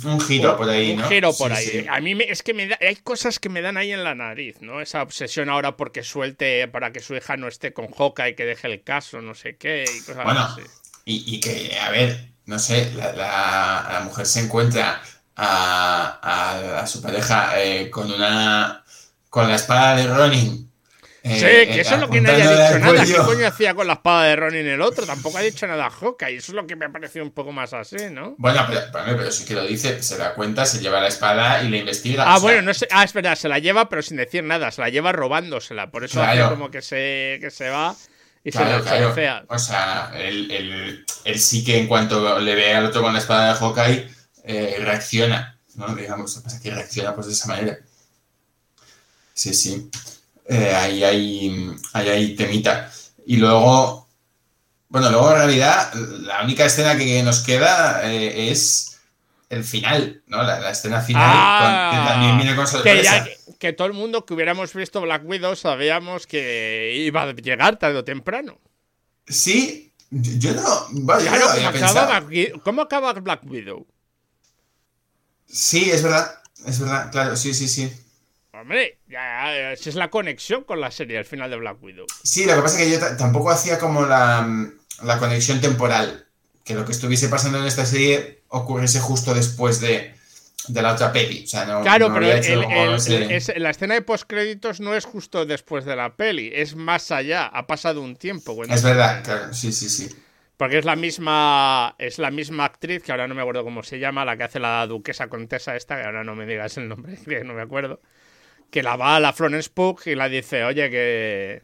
un 0.06 0.20
giro 0.22 0.58
por 0.58 0.70
ahí, 0.70 0.96
¿no? 0.96 1.04
Un 1.04 1.10
giro 1.10 1.34
por 1.38 1.54
ahí. 1.54 1.86
A 1.88 2.00
mí 2.02 2.18
es 2.28 2.42
que 2.42 2.54
me 2.54 2.68
da, 2.68 2.80
hay 2.82 2.96
cosas 2.96 3.38
que 3.38 3.48
me 3.48 3.62
dan 3.62 3.78
ahí 3.78 3.92
en 3.92 4.04
la 4.04 4.16
nariz, 4.16 4.62
¿no? 4.62 4.82
Esa 4.82 5.04
obsesión 5.04 5.50
ahora 5.50 5.78
porque 5.78 6.02
suelte 6.02 6.68
para 6.68 6.92
que 6.92 7.00
su 7.00 7.16
hija 7.16 7.38
no 7.38 7.48
esté 7.48 7.72
con 7.72 7.88
Joca 7.88 8.28
y 8.28 8.36
que 8.36 8.46
deje 8.46 8.68
el 8.68 8.84
caso, 8.84 9.22
no 9.22 9.36
sé 9.36 9.58
qué, 9.58 9.84
y 9.84 10.00
cosas 10.02 10.24
bueno, 10.24 10.40
así. 10.40 10.62
Y, 11.06 11.36
y, 11.36 11.40
que, 11.40 11.78
a 11.80 11.92
ver, 11.92 12.32
no 12.46 12.58
sé, 12.58 12.92
la, 12.96 13.14
la, 13.14 14.02
mujer 14.04 14.26
se 14.26 14.40
encuentra 14.42 15.02
a, 15.36 16.80
a, 16.82 16.88
su 16.88 17.02
pareja 17.02 17.62
eh, 17.62 17.90
con 17.92 18.12
una. 18.12 18.84
con 19.30 19.48
la 19.48 19.56
espada 19.56 19.96
de 19.96 20.08
Ronin 20.08 20.71
sí, 21.24 21.46
eh, 21.46 21.70
que 21.72 21.82
eso 21.82 21.96
es 21.96 22.02
lo 22.02 22.10
que 22.10 22.22
nadie 22.22 22.44
ha 22.44 22.74
dicho 22.74 22.80
nada. 22.80 23.06
¿Qué 23.06 23.16
coño 23.16 23.48
hacía 23.48 23.74
con 23.76 23.88
la 23.88 23.94
espada 23.94 24.24
de 24.24 24.36
Ronin 24.36 24.68
el 24.68 24.82
otro? 24.82 25.06
Tampoco 25.06 25.38
ha 25.38 25.42
dicho 25.42 25.68
nada 25.68 25.92
y 26.30 26.36
Eso 26.36 26.52
es 26.52 26.56
lo 26.56 26.66
que 26.66 26.76
me 26.76 26.86
ha 26.86 26.90
parecido 26.90 27.24
un 27.24 27.32
poco 27.32 27.52
más 27.52 27.74
así, 27.74 27.98
¿no? 28.12 28.36
Bueno, 28.38 28.66
pero, 28.68 28.82
pero, 28.92 29.32
sí 29.32 29.46
que 29.46 29.54
lo 29.54 29.66
dice. 29.66 30.02
Se 30.02 30.18
da 30.18 30.34
cuenta, 30.34 30.66
se 30.66 30.80
lleva 30.80 31.00
la 31.00 31.08
espada 31.08 31.64
y 31.64 31.70
la 31.70 31.78
investiga. 31.78 32.24
Ah, 32.28 32.40
bueno, 32.40 32.62
no 32.62 32.74
sé. 32.74 32.88
Ah, 32.92 33.04
es 33.04 33.14
verdad, 33.14 33.36
se 33.36 33.48
la 33.50 33.60
lleva, 33.60 33.88
pero 33.90 34.02
sin 34.02 34.18
decir 34.18 34.44
nada. 34.44 34.72
Se 34.72 34.82
la 34.82 34.90
lleva 34.90 35.12
robándosela. 35.12 35.92
Por 35.92 36.04
eso 36.04 36.22
hace 36.24 36.42
como 36.42 36.72
que 36.72 36.82
se, 36.82 37.38
que 37.40 37.52
se 37.52 37.70
va 37.70 37.96
y 38.44 38.52
se 38.52 38.66
le 38.66 39.14
fea. 39.14 39.44
O 39.48 39.60
sea, 39.60 40.12
él, 40.16 41.06
sí 41.36 41.64
que 41.64 41.78
en 41.78 41.88
cuanto 41.88 42.40
le 42.40 42.56
ve 42.56 42.74
al 42.74 42.86
otro 42.86 43.02
con 43.02 43.14
la 43.14 43.20
espada 43.20 43.54
de 43.54 43.60
Hawkeye, 43.60 44.10
eh, 44.44 44.78
reacciona. 44.80 45.60
¿no? 45.76 45.96
Digamos, 45.96 46.36
pasa 46.44 46.60
que 46.60 46.72
reacciona 46.72 47.14
pues 47.16 47.28
de 47.28 47.34
esa 47.34 47.48
manera. 47.48 47.78
Sí, 49.34 49.54
sí. 49.54 49.90
Eh, 50.48 50.74
ahí, 50.76 51.04
hay, 51.04 51.76
ahí 51.94 52.36
temita. 52.36 52.92
Y 53.26 53.38
luego, 53.38 54.08
bueno, 54.90 55.10
luego 55.10 55.32
en 55.32 55.38
realidad 55.38 55.94
la 55.94 56.44
única 56.44 56.66
escena 56.66 56.98
que 56.98 57.24
nos 57.24 57.40
queda 57.42 58.02
eh, 58.12 58.52
es 58.52 59.00
el 59.50 59.64
final, 59.64 60.24
¿no? 60.28 60.44
La, 60.44 60.72
escena 60.72 61.02
final 61.02 61.22
que 61.22 61.98
ah, 61.98 62.06
también 62.08 62.38
viene 62.38 62.56
con 62.56 62.68
sorpresa. 62.68 63.28
Que, 63.60 63.74
todo 63.74 63.88
el 63.88 63.94
mundo 63.94 64.26
que 64.26 64.34
hubiéramos 64.34 64.74
visto 64.74 65.02
Black 65.02 65.24
Widow 65.26 65.56
sabíamos 65.56 66.26
que 66.26 66.94
iba 66.96 67.24
a 67.24 67.34
llegar 67.34 67.78
tarde 67.78 68.00
o 68.00 68.04
temprano. 68.04 68.60
Sí, 69.28 69.94
yo 70.10 70.54
no. 70.54 70.88
¿cómo, 72.64 72.82
acaba, 72.82 73.14
Black 73.14 73.42
Widow? 73.46 73.86
Sí, 75.48 75.92
es 75.92 76.02
verdad. 76.02 76.42
Es 76.66 76.80
verdad, 76.80 77.12
claro, 77.12 77.36
sí, 77.36 77.54
sí, 77.54 77.68
sí. 77.68 77.92
Hombre, 78.62 79.00
ya, 79.08 79.72
esa 79.72 79.90
es 79.90 79.96
la 79.96 80.12
conexión 80.12 80.64
con 80.64 80.80
la 80.80 80.92
serie 80.92 81.18
al 81.18 81.26
final 81.26 81.50
de 81.50 81.58
Black 81.58 81.82
Widow. 81.82 82.06
Sí, 82.24 82.46
lo 82.46 82.56
que 82.56 82.62
pasa 82.62 82.80
es 82.80 82.86
que 82.86 82.92
yo 82.92 83.18
tampoco 83.18 83.50
hacía 83.50 83.80
como 83.80 84.06
la, 84.06 84.72
la, 85.04 85.18
conexión 85.18 85.60
temporal. 85.60 86.28
Que 86.64 86.76
lo 86.76 86.86
que 86.86 86.92
estuviese 86.92 87.28
pasando 87.28 87.58
en 87.58 87.66
esta 87.66 87.88
serie 87.88 88.44
ocurriese 88.50 89.00
justo 89.00 89.34
después 89.34 89.82
de, 89.82 90.14
de 90.68 90.82
la 90.82 90.94
otra 90.94 91.12
peli. 91.12 91.44
O 91.44 91.48
sea, 91.48 91.66
no, 91.66 91.82
claro, 91.82 92.14
pero 92.14 92.28
la 92.28 93.70
escena 93.72 93.96
de 93.96 94.02
postcréditos 94.04 94.80
no 94.80 94.94
es 94.96 95.06
justo 95.06 95.44
después 95.48 95.84
de 95.86 95.96
la 95.96 96.16
peli, 96.16 96.52
es 96.54 96.76
más 96.76 97.10
allá, 97.10 97.48
ha 97.48 97.66
pasado 97.66 98.02
un 98.02 98.16
tiempo. 98.16 98.64
Es 98.64 98.84
verdad, 98.84 99.24
claro, 99.24 99.54
sí, 99.56 99.72
sí, 99.72 99.90
sí. 99.90 100.08
Porque 100.56 100.78
es 100.78 100.86
la 100.86 100.96
misma 100.96 101.96
es 101.98 102.20
la 102.20 102.30
misma 102.30 102.66
actriz, 102.66 103.02
que 103.02 103.12
ahora 103.12 103.28
no 103.28 103.34
me 103.34 103.42
acuerdo 103.42 103.64
cómo 103.64 103.82
se 103.82 103.98
llama, 103.98 104.24
la 104.24 104.38
que 104.38 104.44
hace 104.44 104.60
la 104.60 104.86
duquesa 104.86 105.28
contesa 105.30 105.76
esta, 105.76 106.00
que 106.00 106.06
ahora 106.06 106.24
no 106.24 106.36
me 106.36 106.46
digas 106.46 106.78
el 106.78 106.88
nombre, 106.88 107.18
que 107.28 107.44
no 107.44 107.56
me 107.56 107.64
acuerdo 107.64 108.00
que 108.72 108.82
la 108.82 108.96
va 108.96 109.18
a 109.18 109.20
la 109.20 109.34
Florence 109.34 109.70
Pugh 109.70 110.00
y 110.06 110.16
la 110.16 110.30
dice, 110.30 110.64
oye, 110.64 110.90
que... 110.90 111.64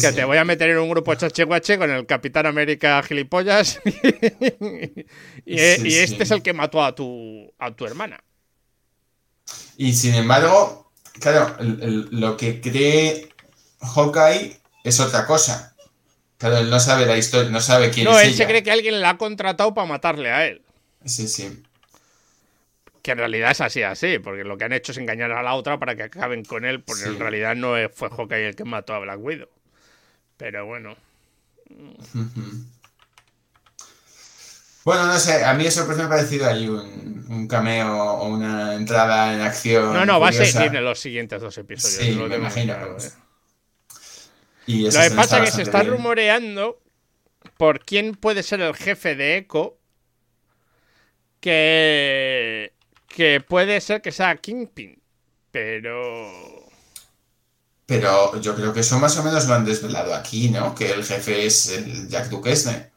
que 0.00 0.12
te 0.12 0.24
voy 0.24 0.36
a 0.36 0.44
meter 0.44 0.70
en 0.70 0.78
un 0.78 0.90
grupo 0.90 1.14
chacheguache 1.14 1.78
con 1.78 1.90
el 1.90 2.06
Capitán 2.06 2.46
América 2.46 3.02
gilipollas 3.02 3.80
y, 5.44 5.58
este 5.58 6.22
es 6.22 6.30
el 6.30 6.42
que 6.42 6.52
mató 6.52 6.84
a 6.84 6.94
tu, 6.94 7.52
a 7.58 7.72
tu 7.72 7.86
hermana. 7.86 8.22
Y 9.76 9.94
sin 9.94 10.14
embargo, 10.14 10.92
claro, 11.18 11.56
lo 11.58 12.36
que 12.36 12.60
cree 12.60 13.28
Hawkeye 13.80 14.60
es 14.84 15.00
otra 15.00 15.26
cosa. 15.26 15.74
Claro, 16.38 16.58
él 16.58 16.68
no 16.68 16.78
sabe 16.78 17.06
la 17.06 17.16
historia, 17.16 17.50
no 17.50 17.60
sabe 17.60 17.90
quién 17.90 18.06
es. 18.06 18.12
No, 18.12 18.20
él 18.20 18.34
se 18.34 18.46
cree 18.46 18.62
que 18.62 18.70
alguien 18.70 19.00
le 19.00 19.06
ha 19.06 19.16
contratado 19.16 19.72
para 19.72 19.86
matarle 19.86 20.30
a 20.30 20.46
él. 20.46 20.62
Sí, 21.04 21.28
sí. 21.28 21.62
Que 23.06 23.12
en 23.12 23.18
realidad 23.18 23.52
es 23.52 23.60
así, 23.60 23.84
así, 23.84 24.18
porque 24.18 24.42
lo 24.42 24.58
que 24.58 24.64
han 24.64 24.72
hecho 24.72 24.90
es 24.90 24.98
engañar 24.98 25.30
a 25.30 25.40
la 25.40 25.54
otra 25.54 25.78
para 25.78 25.94
que 25.94 26.02
acaben 26.02 26.44
con 26.44 26.64
él, 26.64 26.82
porque 26.82 27.04
en 27.04 27.20
realidad 27.20 27.54
no 27.54 27.76
fue 27.94 28.10
Hawkeye 28.10 28.48
el 28.48 28.56
que 28.56 28.64
mató 28.64 28.94
a 28.94 28.98
Black 28.98 29.20
Widow. 29.20 29.48
Pero 30.36 30.66
bueno. 30.66 30.96
Bueno, 34.82 35.06
no 35.06 35.16
sé, 35.20 35.44
a 35.44 35.54
mí 35.54 35.64
eso 35.64 35.86
me 35.86 36.02
ha 36.02 36.08
parecido 36.08 36.48
ahí 36.48 36.68
un, 36.68 37.46
cameo 37.46 37.96
o 37.96 38.26
una 38.26 38.74
entrada 38.74 39.32
en 39.32 39.40
acción. 39.40 39.92
No, 39.92 40.04
no, 40.04 40.18
va 40.18 40.30
a 40.30 40.32
ser 40.32 40.74
en 40.74 40.84
los 40.84 40.98
siguientes 40.98 41.40
dos 41.40 41.56
episodios. 41.58 42.00
Sí, 42.00 42.28
me 42.28 42.34
imagino. 42.34 42.74
¿eh? 42.74 43.10
y 44.66 44.82
lo 44.82 44.90
que 44.90 45.10
pasa 45.12 45.44
es 45.44 45.50
que 45.50 45.56
se 45.58 45.62
está 45.62 45.84
rumoreando 45.84 46.82
por 47.56 47.84
quién 47.84 48.16
puede 48.16 48.42
ser 48.42 48.62
el 48.62 48.74
jefe 48.74 49.14
de 49.14 49.36
Echo 49.36 49.78
que 51.38 52.72
que 53.16 53.40
puede 53.40 53.80
ser 53.80 54.02
que 54.02 54.12
sea 54.12 54.36
Kingpin, 54.36 55.00
pero... 55.50 56.30
Pero 57.86 58.38
yo 58.42 58.54
creo 58.54 58.74
que 58.74 58.80
eso 58.80 58.98
más 58.98 59.16
o 59.16 59.22
menos 59.22 59.46
lo 59.46 59.54
han 59.54 59.64
desvelado 59.64 60.14
aquí, 60.14 60.50
¿no? 60.50 60.74
Que 60.74 60.90
el 60.90 61.02
jefe 61.02 61.46
es 61.46 61.70
el 61.70 62.08
Jack 62.08 62.28
Duquesne. 62.28 62.90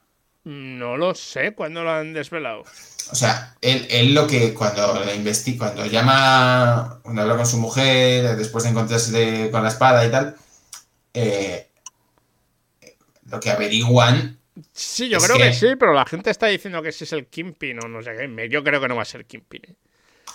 No 0.44 0.98
lo 0.98 1.16
sé, 1.16 1.54
¿cuándo 1.54 1.84
lo 1.84 1.92
han 1.92 2.14
desvelado? 2.14 2.66
O 3.12 3.16
sea, 3.16 3.56
él, 3.62 4.14
lo 4.14 4.28
que 4.28 4.54
cuando 4.54 5.06
le 5.06 5.16
investiga, 5.16 5.68
cuando 5.68 5.86
llama, 5.86 7.00
cuando 7.02 7.22
habla 7.22 7.38
con 7.38 7.46
su 7.46 7.58
mujer, 7.58 8.36
después 8.36 8.66
de 8.66 8.72
encontrarse 8.72 9.50
con 9.52 9.64
la 9.64 9.70
espada 9.70 10.06
y 10.06 10.12
tal, 10.12 10.36
eh, 11.14 11.70
lo 13.30 13.40
que 13.40 13.52
averiguan 13.52 14.38
Sí, 14.74 15.08
yo 15.08 15.20
creo 15.20 15.38
que... 15.38 15.54
sí, 15.54 15.78
pero 15.80 15.94
la 15.94 16.06
gente 16.06 16.30
está 16.30 16.48
diciendo 16.48 16.82
que 16.82 16.90
ese 16.90 17.06
es 17.06 17.14
el 17.14 17.28
Kingpin 17.28 17.80
o 17.86 17.88
no 17.88 18.02
sé 18.02 18.18
qué. 18.18 18.50
Yo 18.50 18.62
creo 18.66 18.82
que 18.82 18.90
no 18.90 18.98
va 18.98 19.04
a 19.04 19.06
ser 19.06 19.26
Kingpin. 19.26 19.62
¿eh? 19.66 19.76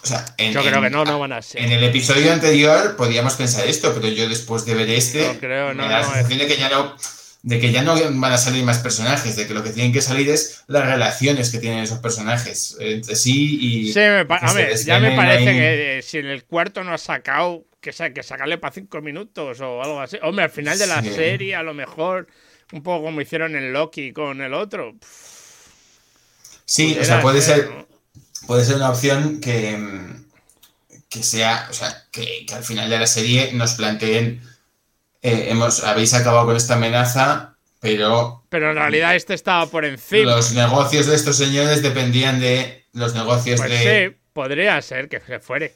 Yo 0.05 0.63
creo 0.63 0.83
que 0.83 0.91
no, 0.91 1.05
no 1.05 1.19
van 1.19 1.33
a 1.33 1.43
ser. 1.43 1.63
En 1.63 1.73
el 1.73 1.85
episodio 1.85 2.33
anterior 2.33 2.97
podíamos 2.97 3.35
pensar 3.35 3.67
esto, 3.67 3.93
pero 3.95 4.09
yo 4.09 4.29
después 4.29 4.65
de 4.65 4.75
ver 4.75 4.91
este, 4.91 5.27
no 5.27 5.39
creo, 5.41 5.75
me 5.75 5.85
da 5.85 6.01
la 6.01 6.05
sensación 6.05 6.39
de 6.39 6.47
que 6.47 6.57
ya 6.57 6.69
no 6.69 6.97
de 7.45 7.61
que 7.61 7.73
ya 7.73 7.83
no 7.83 7.95
van 7.95 8.33
a 8.33 8.39
salir 8.39 8.65
más 8.65 8.79
personajes, 8.79 9.37
de 9.37 9.47
que 9.47 9.53
lo 9.53 9.63
que 9.63 9.69
tienen 9.69 9.93
que 9.93 10.01
salir 10.01 10.31
es 10.31 10.65
las 10.67 10.87
relaciones 10.87 11.51
que 11.51 11.59
tienen 11.59 11.81
esos 11.81 11.99
personajes 11.99 12.75
entre 12.81 13.15
sí 13.17 13.59
y. 13.61 13.93
Sí, 13.93 13.99
me 13.99 14.25
a 14.29 14.53
ver, 14.55 14.75
ya 14.79 14.99
me 14.99 15.15
parece 15.15 15.53
que 15.53 15.99
eh, 15.99 16.03
si 16.03 16.19
en 16.19 16.27
el 16.27 16.45
cuarto 16.45 16.83
no 16.83 16.95
ha 16.95 16.99
sacado, 16.99 17.67
que, 17.83 17.91
que 18.15 18.23
sacarle 18.23 18.57
para 18.57 18.73
cinco 18.73 19.03
minutos 19.03 19.61
o 19.61 19.83
algo 19.83 20.01
así. 20.01 20.17
Hombre, 20.23 20.47
al 20.47 20.51
final 20.51 20.79
de 20.79 20.87
la 20.87 21.03
serie, 21.03 21.55
a 21.55 21.63
lo 21.63 21.75
mejor, 21.75 22.29
un 22.73 22.83
poco 22.83 23.05
como 23.05 23.21
hicieron 23.21 23.55
en 23.57 23.75
Loki 23.75 24.15
con 24.15 24.41
el 24.41 24.55
otro. 24.55 24.95
Sí, 26.65 26.97
o 26.99 27.05
sea, 27.05 27.21
puede 27.21 27.43
ser 27.43 27.69
puede 28.47 28.65
ser 28.65 28.77
una 28.77 28.91
opción 28.91 29.41
que, 29.41 29.79
que 31.09 31.23
sea, 31.23 31.67
o 31.71 31.73
sea, 31.73 32.05
que, 32.11 32.47
al 32.55 32.65
final 32.65 32.91
de 32.91 32.99
la 32.99 33.07
serie 33.07 33.53
nos 33.53 33.75
planteen, 33.75 34.43
eh, 35.23 35.47
hemos, 35.51 35.85
habéis 35.85 36.15
acabado 36.15 36.47
con 36.47 36.57
esta 36.57 36.75
amenaza, 36.75 37.57
pero... 37.81 38.45
Pero 38.49 38.71
en 38.71 38.77
realidad 38.77 39.15
este 39.15 39.35
estaba 39.35 39.67
por 39.67 39.85
encima. 39.85 40.33
Los 40.33 40.53
negocios 40.53 41.07
de 41.07 41.15
estos 41.15 41.37
señores 41.37 41.83
dependían 41.83 42.41
de 42.41 42.87
los 42.93 43.15
negocios 43.15 43.61
pues 43.61 43.71
de... 43.71 44.09
Sí, 44.09 44.17
podría 44.33 44.81
ser 44.83 45.09
que 45.09 45.21
se 45.21 45.41
fuere. 45.41 45.75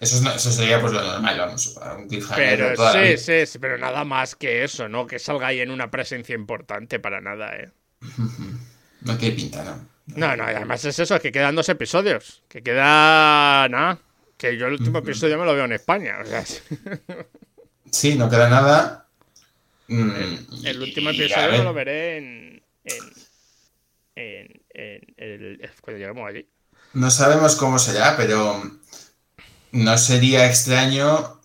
Eso, 0.00 0.30
eso, 0.30 0.52
sería 0.52 0.80
pues 0.80 0.92
lo 0.92 1.02
normal, 1.02 1.38
vamos, 1.38 1.76
un 1.96 2.06
cliffhanger. 2.06 2.76
Pero 2.76 2.92
sí, 2.92 3.16
sí, 3.18 3.46
sí, 3.46 3.58
pero 3.58 3.78
nada 3.78 4.04
más 4.04 4.36
que 4.36 4.62
eso, 4.62 4.88
¿no? 4.88 5.08
Que 5.08 5.18
salga 5.18 5.48
ahí 5.48 5.60
en 5.60 5.72
una 5.72 5.90
presencia 5.90 6.36
importante 6.36 7.00
para 7.00 7.20
nada, 7.20 7.56
¿eh? 7.56 7.70
No 9.00 9.16
tiene 9.16 9.36
pinta, 9.36 9.64
¿no? 9.64 9.97
No, 10.16 10.36
no, 10.36 10.44
además 10.44 10.84
es 10.84 10.98
eso, 10.98 11.16
es 11.16 11.22
que 11.22 11.32
quedan 11.32 11.54
dos 11.54 11.68
episodios. 11.68 12.42
Que 12.48 12.62
queda 12.62 13.68
nada. 13.68 13.98
Que 14.36 14.56
yo 14.56 14.66
el 14.66 14.74
último 14.74 14.98
episodio 14.98 15.38
me 15.38 15.44
lo 15.44 15.54
veo 15.54 15.64
en 15.64 15.72
España. 15.72 16.18
O 16.22 16.26
sea, 16.26 16.44
sí, 17.90 18.14
no 18.14 18.30
queda 18.30 18.48
nada. 18.48 19.08
Mm, 19.88 20.10
el, 20.64 20.82
último 20.82 21.10
episodio 21.10 21.64
lo 21.64 21.74
veré 21.74 22.18
en. 22.18 22.62
en, 24.14 24.62
en, 24.74 25.60
cuando 25.80 25.98
lleguemos 25.98 26.28
allí. 26.28 26.48
No 26.94 27.10
sabemos 27.10 27.56
cómo 27.56 27.78
será, 27.78 28.16
pero 28.16 28.62
no 29.72 29.98
sería 29.98 30.46
extraño. 30.46 31.40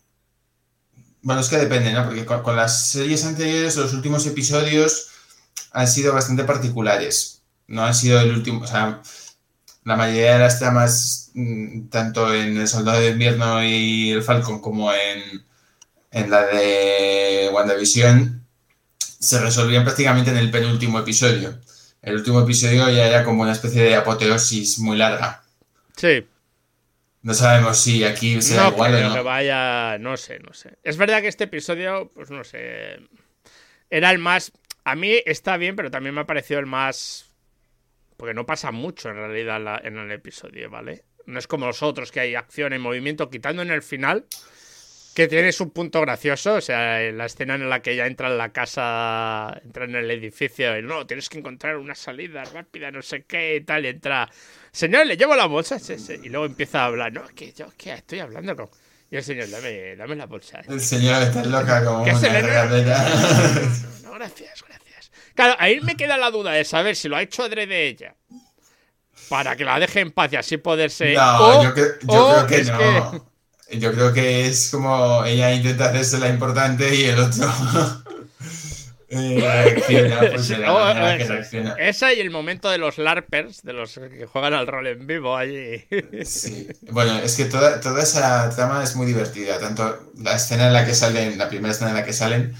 Bueno, 1.21 1.41
es 1.41 1.49
que 1.49 1.57
depende, 1.57 1.93
¿no? 1.93 2.05
Porque 2.05 2.25
con 2.25 2.55
las 2.55 2.91
series 2.91 3.25
anteriores, 3.25 3.75
los 3.77 3.93
últimos 3.93 4.25
episodios 4.25 5.09
han 5.71 5.87
sido 5.87 6.13
bastante 6.13 6.43
particulares 6.43 7.42
no 7.67 7.83
han 7.83 7.95
sido 7.95 8.19
el 8.21 8.31
último, 8.31 8.61
o 8.61 8.67
sea, 8.67 9.01
la 9.83 9.95
mayoría 9.95 10.33
de 10.33 10.39
las 10.39 10.59
tramas, 10.59 11.31
mm, 11.33 11.87
tanto 11.89 12.33
en 12.33 12.57
El 12.57 12.67
Soldado 12.67 12.99
de 13.01 13.09
Invierno 13.09 13.63
y 13.63 14.11
El 14.11 14.23
Falcon 14.23 14.61
como 14.61 14.93
en, 14.93 15.45
en 16.11 16.29
la 16.29 16.45
de 16.45 17.49
WandaVision, 17.53 18.45
se 18.97 19.39
resolvían 19.39 19.83
prácticamente 19.83 20.31
en 20.31 20.37
el 20.37 20.51
penúltimo 20.51 20.99
episodio. 20.99 21.59
El 22.01 22.15
último 22.15 22.41
episodio 22.41 22.89
ya 22.89 23.07
era 23.07 23.23
como 23.23 23.43
una 23.43 23.53
especie 23.53 23.81
de 23.81 23.95
apoteosis 23.95 24.79
muy 24.79 24.97
larga. 24.97 25.43
Sí. 25.95 26.27
No 27.21 27.33
sabemos 27.33 27.77
si 27.77 28.03
aquí 28.03 28.41
será 28.41 28.63
no 28.63 28.71
igual 28.71 28.95
o 28.95 28.99
no. 29.07 29.13
que 29.13 29.21
vaya, 29.21 29.97
no 29.97 30.17
sé, 30.17 30.39
no 30.39 30.53
sé. 30.53 30.77
Es 30.83 30.97
verdad 30.97 31.21
que 31.21 31.29
este 31.29 31.45
episodio, 31.45 32.11
pues 32.13 32.29
no 32.29 32.43
sé, 32.43 32.99
era 33.89 34.11
el 34.11 34.19
más... 34.19 34.51
A 34.83 34.95
mí 34.95 35.21
está 35.25 35.55
bien, 35.55 35.77
pero 35.77 35.89
también 35.89 36.13
me 36.13 36.21
ha 36.21 36.25
parecido 36.27 36.59
el 36.59 36.65
más... 36.65 37.32
Porque 38.23 38.33
no 38.35 38.45
pasa 38.45 38.71
mucho 38.71 39.09
en 39.09 39.15
realidad 39.17 39.57
en 39.57 39.65
la- 39.65 39.81
en 39.83 39.97
el 39.97 40.09
episodio, 40.09 40.69
¿vale? 40.69 41.03
No 41.25 41.37
es 41.39 41.45
como 41.45 41.65
los 41.65 41.83
otros, 41.83 42.09
que 42.09 42.21
hay 42.21 42.35
acción 42.35 42.71
y 42.71 42.79
movimiento, 42.79 43.29
quitando 43.29 43.61
en 43.63 43.69
el 43.69 43.81
final, 43.81 44.23
que 45.13 45.27
tienes 45.27 45.59
un 45.59 45.71
punto 45.71 45.99
gracioso, 45.99 46.53
o 46.53 46.61
sea, 46.61 47.03
en 47.03 47.17
la 47.17 47.25
escena 47.25 47.55
en 47.55 47.69
la 47.69 47.81
que 47.81 47.91
ella 47.91 48.07
entra 48.07 48.29
en 48.29 48.37
la 48.37 48.53
casa, 48.53 49.59
entra 49.65 49.83
en 49.83 49.95
el 49.95 50.09
edificio, 50.09 50.79
y 50.79 50.81
no, 50.83 51.05
tienes 51.05 51.27
que 51.27 51.39
encontrar 51.39 51.75
una 51.75 51.95
salida 51.95 52.45
rápida, 52.45 52.91
no 52.91 53.01
sé 53.01 53.23
qué, 53.25 53.57
y 53.57 53.61
tal, 53.65 53.83
y 53.83 53.89
entra, 53.89 54.29
señor, 54.71 55.05
le 55.05 55.17
llevo 55.17 55.35
la 55.35 55.47
bolsa, 55.47 55.77
Sí, 55.77 55.99
sí", 55.99 56.13
y 56.23 56.29
luego 56.29 56.45
empieza 56.45 56.83
a 56.83 56.85
hablar, 56.85 57.11
no, 57.11 57.27
que 57.27 57.51
yo, 57.51 57.73
¿qué? 57.77 57.91
Estoy 57.91 58.19
hablando 58.19 58.55
con... 58.55 58.69
Y 59.11 59.17
el 59.17 59.23
señor, 59.25 59.49
dame, 59.49 59.97
dame 59.97 60.15
la 60.15 60.27
bolsa. 60.27 60.61
El 60.65 60.79
señor 60.79 61.21
está 61.23 61.43
loca 61.43 61.83
como 61.83 62.05
Que 62.05 62.11
una 62.11 62.19
se 62.21 62.29
le- 62.29 62.41
regadera. 62.41 63.05
No, 64.03 64.09
no, 64.11 64.13
gracias, 64.15 64.63
gracias. 64.65 64.82
Claro, 65.35 65.55
ahí 65.59 65.79
me 65.81 65.95
queda 65.95 66.17
la 66.17 66.29
duda 66.31 66.51
de 66.51 66.63
saber 66.65 66.95
si 66.95 67.07
lo 67.09 67.15
ha 67.15 67.21
hecho 67.21 67.43
adrede 67.43 67.87
ella. 67.87 68.15
Para 69.29 69.55
que 69.55 69.63
la 69.65 69.79
deje 69.79 70.01
en 70.01 70.11
paz 70.11 70.31
y 70.33 70.35
así 70.35 70.57
poderse. 70.57 71.13
No, 71.13 71.37
o- 71.39 71.63
yo, 71.63 71.73
cre- 71.73 71.97
yo 72.01 72.29
creo 72.29 72.47
que 72.47 72.55
es 72.57 72.67
no. 72.71 73.33
Yo 73.71 73.91
creo 73.93 74.13
que 74.13 74.45
es 74.47 74.69
como 74.69 75.23
ella 75.25 75.51
intenta 75.51 75.85
hacerse 75.85 76.19
la 76.19 76.29
importante 76.29 76.93
y 76.93 77.05
el 77.05 77.19
otro. 77.19 77.47
Esa 81.77 82.13
y 82.13 82.19
el 82.19 82.31
momento 82.31 82.69
de 82.69 82.77
los 82.77 82.97
LARPers, 82.97 83.63
de 83.63 83.73
los 83.73 83.93
que 83.93 84.25
juegan 84.25 84.53
al 84.53 84.67
rol 84.67 84.87
en 84.87 85.05
vivo 85.07 85.35
allí. 85.35 85.85
Sí. 86.25 86.67
Bueno, 86.89 87.17
es 87.19 87.35
que 87.35 87.45
toda, 87.45 87.79
toda 87.79 88.03
esa 88.03 88.49
trama 88.49 88.83
es 88.83 88.95
muy 88.95 89.05
divertida. 89.05 89.59
Tanto 89.59 90.11
la 90.17 90.35
escena 90.35 90.67
en 90.67 90.73
la 90.73 90.85
que 90.85 90.93
salen, 90.95 91.37
la 91.37 91.49
primera 91.49 91.71
escena 91.73 91.91
en 91.91 91.97
la 91.97 92.03
que 92.05 92.13
salen, 92.13 92.55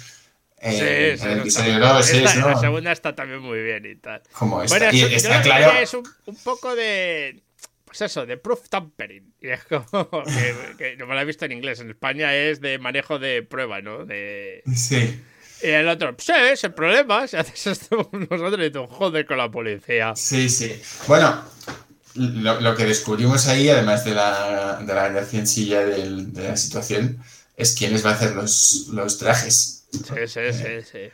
eh, 0.63 1.15
Sí, 1.17 1.21
sí, 1.21 1.25
en 1.25 1.31
el 1.31 1.35
no, 1.37 1.41
episodio 1.43 1.73
está- 1.73 1.93
2, 1.93 2.09
esta- 2.09 2.29
es, 2.31 2.37
¿no? 2.37 2.49
La 2.49 2.59
segunda 2.59 2.91
está 2.91 3.15
también 3.15 3.39
muy 3.41 3.61
bien 3.61 3.85
y 3.85 3.95
tal. 3.95 4.21
Como 4.31 4.63
esta. 4.63 4.77
Bueno, 4.77 4.93
y 4.97 5.01
eso- 5.01 5.27
está 5.27 5.41
claro. 5.41 5.71
es 5.79 5.93
un, 5.93 6.03
un 6.25 6.35
poco 6.37 6.75
de. 6.75 7.43
Pues 7.85 8.01
eso, 8.01 8.25
de 8.25 8.37
proof 8.37 8.69
tampering. 8.69 9.33
Y 9.41 9.49
es 9.49 9.63
como 9.65 10.09
que, 10.23 10.55
que 10.77 10.95
no 10.97 11.05
me 11.05 11.13
lo 11.15 11.21
he 11.21 11.25
visto 11.25 11.45
en 11.45 11.51
inglés. 11.51 11.79
En 11.79 11.89
España 11.89 12.33
es 12.35 12.59
de 12.61 12.79
manejo 12.79 13.19
de 13.19 13.43
prueba, 13.43 13.81
¿no? 13.81 14.05
De. 14.05 14.63
Sí. 14.75 15.21
Y 15.61 15.67
el 15.67 15.87
otro, 15.87 16.15
sí, 16.17 16.31
es 16.51 16.63
el 16.63 16.73
problema. 16.73 17.27
Si 17.27 17.37
haces 17.37 17.67
esto 17.67 18.09
nosotros 18.11 18.65
y 18.65 18.71
tú, 18.71 18.87
joder 18.87 19.25
con 19.25 19.37
la 19.37 19.49
policía. 19.51 20.13
Sí, 20.15 20.49
sí. 20.49 20.81
Bueno, 21.07 21.43
lo, 22.15 22.59
lo 22.61 22.75
que 22.75 22.85
descubrimos 22.85 23.47
ahí, 23.47 23.69
además 23.69 24.03
de 24.05 24.11
la, 24.13 24.81
de 24.85 24.93
la 24.93 25.09
gracia 25.09 25.39
en 25.39 25.47
sí 25.47 25.69
de 25.69 26.41
la 26.43 26.57
situación, 26.57 27.23
es 27.55 27.75
quién 27.77 27.93
les 27.93 28.05
va 28.05 28.11
a 28.11 28.13
hacer 28.13 28.31
los, 28.35 28.87
los 28.91 29.17
trajes. 29.19 29.82
Sí, 30.01 30.27
sí, 30.27 30.53
sí, 30.53 30.81
sí. 30.83 31.09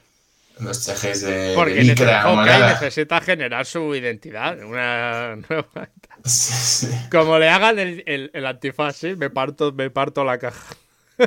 Los 0.60 0.84
trajes 0.86 1.22
de, 1.22 1.32
de 1.32 1.54
Porque 1.54 1.96
Hawkeye 2.22 2.64
morada. 2.64 2.64
necesita 2.64 3.22
generar 3.22 3.66
su 3.66 3.94
identidad, 3.96 4.60
una 4.64 5.36
nueva. 5.36 5.90
Sí, 6.26 6.88
sí. 6.88 6.88
Como 7.10 7.38
le 7.40 7.50
hagan 7.50 7.78
el, 7.80 8.04
el, 8.08 8.32
el 8.34 8.46
antifaz, 8.46 8.96
sí, 8.98 9.16
me 9.16 9.30
parto, 9.30 9.72
me 9.74 9.90
parto 9.90 10.24
la 10.24 10.38
caja. 10.38 10.76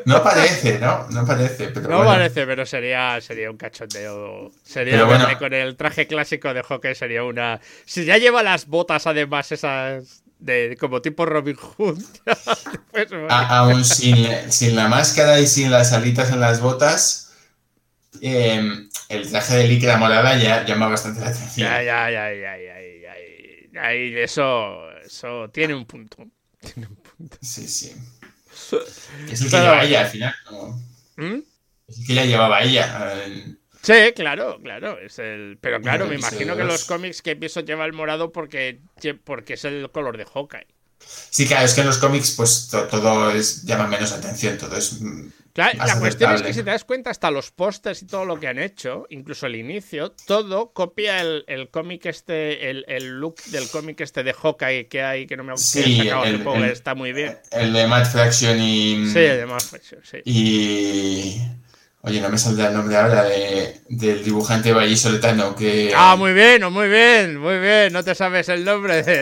No 0.04 0.22
parece, 0.22 0.78
¿no? 0.78 1.06
No 1.10 1.26
parece, 1.26 1.68
pero 1.68 1.88
No 1.88 1.96
bueno. 1.96 2.04
parece, 2.04 2.46
pero 2.46 2.64
sería, 2.64 3.20
sería 3.20 3.50
un 3.50 3.56
cachondeo. 3.56 4.50
Sería 4.62 5.04
bueno. 5.04 5.26
con 5.38 5.52
el 5.52 5.76
traje 5.76 6.06
clásico 6.06 6.54
de 6.54 6.62
hockey, 6.62 6.94
sería 6.94 7.24
una. 7.24 7.60
Si 7.84 8.04
ya 8.04 8.18
lleva 8.18 8.42
las 8.42 8.66
botas, 8.66 9.06
además, 9.06 9.52
esas 9.52 10.22
de 10.38 10.76
como 10.78 11.02
tipo 11.02 11.26
Robin 11.26 11.56
Hood. 11.56 11.98
pues, 12.92 13.10
bueno. 13.10 13.42
Aún 13.48 13.84
sin, 13.84 14.26
sin 14.50 14.76
la 14.76 14.88
máscara 14.88 15.40
y 15.40 15.46
sin 15.46 15.70
las 15.70 15.92
alitas 15.92 16.30
en 16.30 16.40
las 16.40 16.60
botas, 16.60 17.21
eh, 18.20 18.88
el 19.08 19.30
traje 19.30 19.56
de 19.56 19.68
licra 19.68 19.96
morada 19.96 20.36
ya 20.38 20.64
llama 20.64 20.88
bastante 20.88 21.20
la 21.20 21.28
atención. 21.28 21.68
Ya, 21.68 21.82
ya, 21.82 22.10
ya, 22.10 22.32
ya, 22.32 22.56
ya, 22.58 22.80
ya, 22.80 23.14
ya, 23.72 23.92
eso, 24.22 24.90
eso 25.00 25.48
tiene 25.50 25.74
un 25.74 25.86
punto. 25.86 26.18
Tiene 26.60 26.88
un 26.88 26.96
punto. 26.96 27.36
Sí, 27.40 27.66
sí. 27.66 27.92
Es 29.30 29.40
el 29.40 29.50
que 29.50 29.50
Pero- 29.50 29.62
lleva 29.62 29.84
ella 29.84 30.00
al 30.02 30.06
final. 30.08 30.34
¿no? 30.50 30.80
¿Mm? 31.16 31.42
Es 31.88 31.98
el 32.00 32.06
que 32.06 32.14
la 32.14 32.24
llevaba 32.26 32.62
ella. 32.62 33.14
Sí, 33.82 33.94
claro, 34.14 34.60
claro. 34.62 34.98
Es 34.98 35.18
el... 35.18 35.58
Pero 35.60 35.80
claro, 35.80 36.04
el 36.04 36.10
me 36.10 36.16
imagino 36.16 36.56
que 36.56 36.64
los 36.64 36.84
cómics 36.84 37.20
que 37.22 37.34
pienso 37.34 37.60
lleva 37.60 37.84
el 37.84 37.92
morado 37.92 38.30
porque, 38.30 38.80
porque 39.24 39.54
es 39.54 39.64
el 39.64 39.90
color 39.90 40.16
de 40.16 40.24
Hawkeye. 40.24 40.66
Sí, 41.30 41.46
claro, 41.46 41.64
es 41.64 41.74
que 41.74 41.80
en 41.80 41.86
los 41.86 41.98
cómics 41.98 42.32
pues 42.32 42.68
to- 42.70 42.86
todo 42.88 43.30
es, 43.30 43.62
llama 43.64 43.86
menos 43.86 44.12
atención, 44.12 44.58
todo 44.58 44.76
es... 44.76 44.98
Claro, 45.54 45.76
la 45.84 45.98
cuestión 45.98 46.34
es 46.34 46.40
que 46.40 46.54
si 46.54 46.60
te 46.62 46.70
das 46.70 46.84
cuenta, 46.84 47.10
hasta 47.10 47.30
los 47.30 47.50
pósters 47.50 48.00
y 48.00 48.06
todo 48.06 48.24
lo 48.24 48.40
que 48.40 48.48
han 48.48 48.58
hecho, 48.58 49.06
incluso 49.10 49.46
el 49.46 49.56
inicio, 49.56 50.12
todo 50.26 50.72
copia 50.72 51.20
el, 51.20 51.44
el 51.46 51.68
cómic 51.68 52.06
este, 52.06 52.70
el, 52.70 52.86
el 52.88 53.20
look 53.20 53.36
del 53.46 53.68
cómic 53.68 54.00
este 54.00 54.22
de 54.22 54.32
Hawkeye 54.32 54.88
que 54.88 55.02
hay, 55.02 55.26
que 55.26 55.36
no 55.36 55.44
me 55.44 55.54
Sí, 55.58 55.98
sacado 55.98 56.22
hace 56.22 56.30
el- 56.30 56.46
el- 56.46 56.64
está 56.70 56.94
muy 56.94 57.12
bien. 57.12 57.38
El 57.50 57.74
de 57.74 57.86
Matt 57.86 58.06
Fraction 58.10 58.58
y... 58.62 59.06
Sí, 59.10 59.18
además, 59.18 59.66
pues, 59.68 59.94
sí. 60.04 60.18
Y... 60.24 61.42
Oye, 62.04 62.20
no 62.20 62.28
me 62.30 62.36
saldrá 62.36 62.66
el 62.66 62.74
nombre 62.74 62.96
ahora 62.96 63.22
de, 63.22 63.80
del 63.88 64.24
dibujante 64.24 64.72
vallisoletano 64.72 65.54
que... 65.54 65.92
Ah, 65.94 66.16
muy 66.16 66.32
bien, 66.32 66.60
muy 66.72 66.88
bien, 66.88 67.38
muy 67.38 67.58
bien. 67.58 67.92
No 67.92 68.02
te 68.02 68.16
sabes 68.16 68.48
el 68.48 68.64
nombre. 68.64 69.04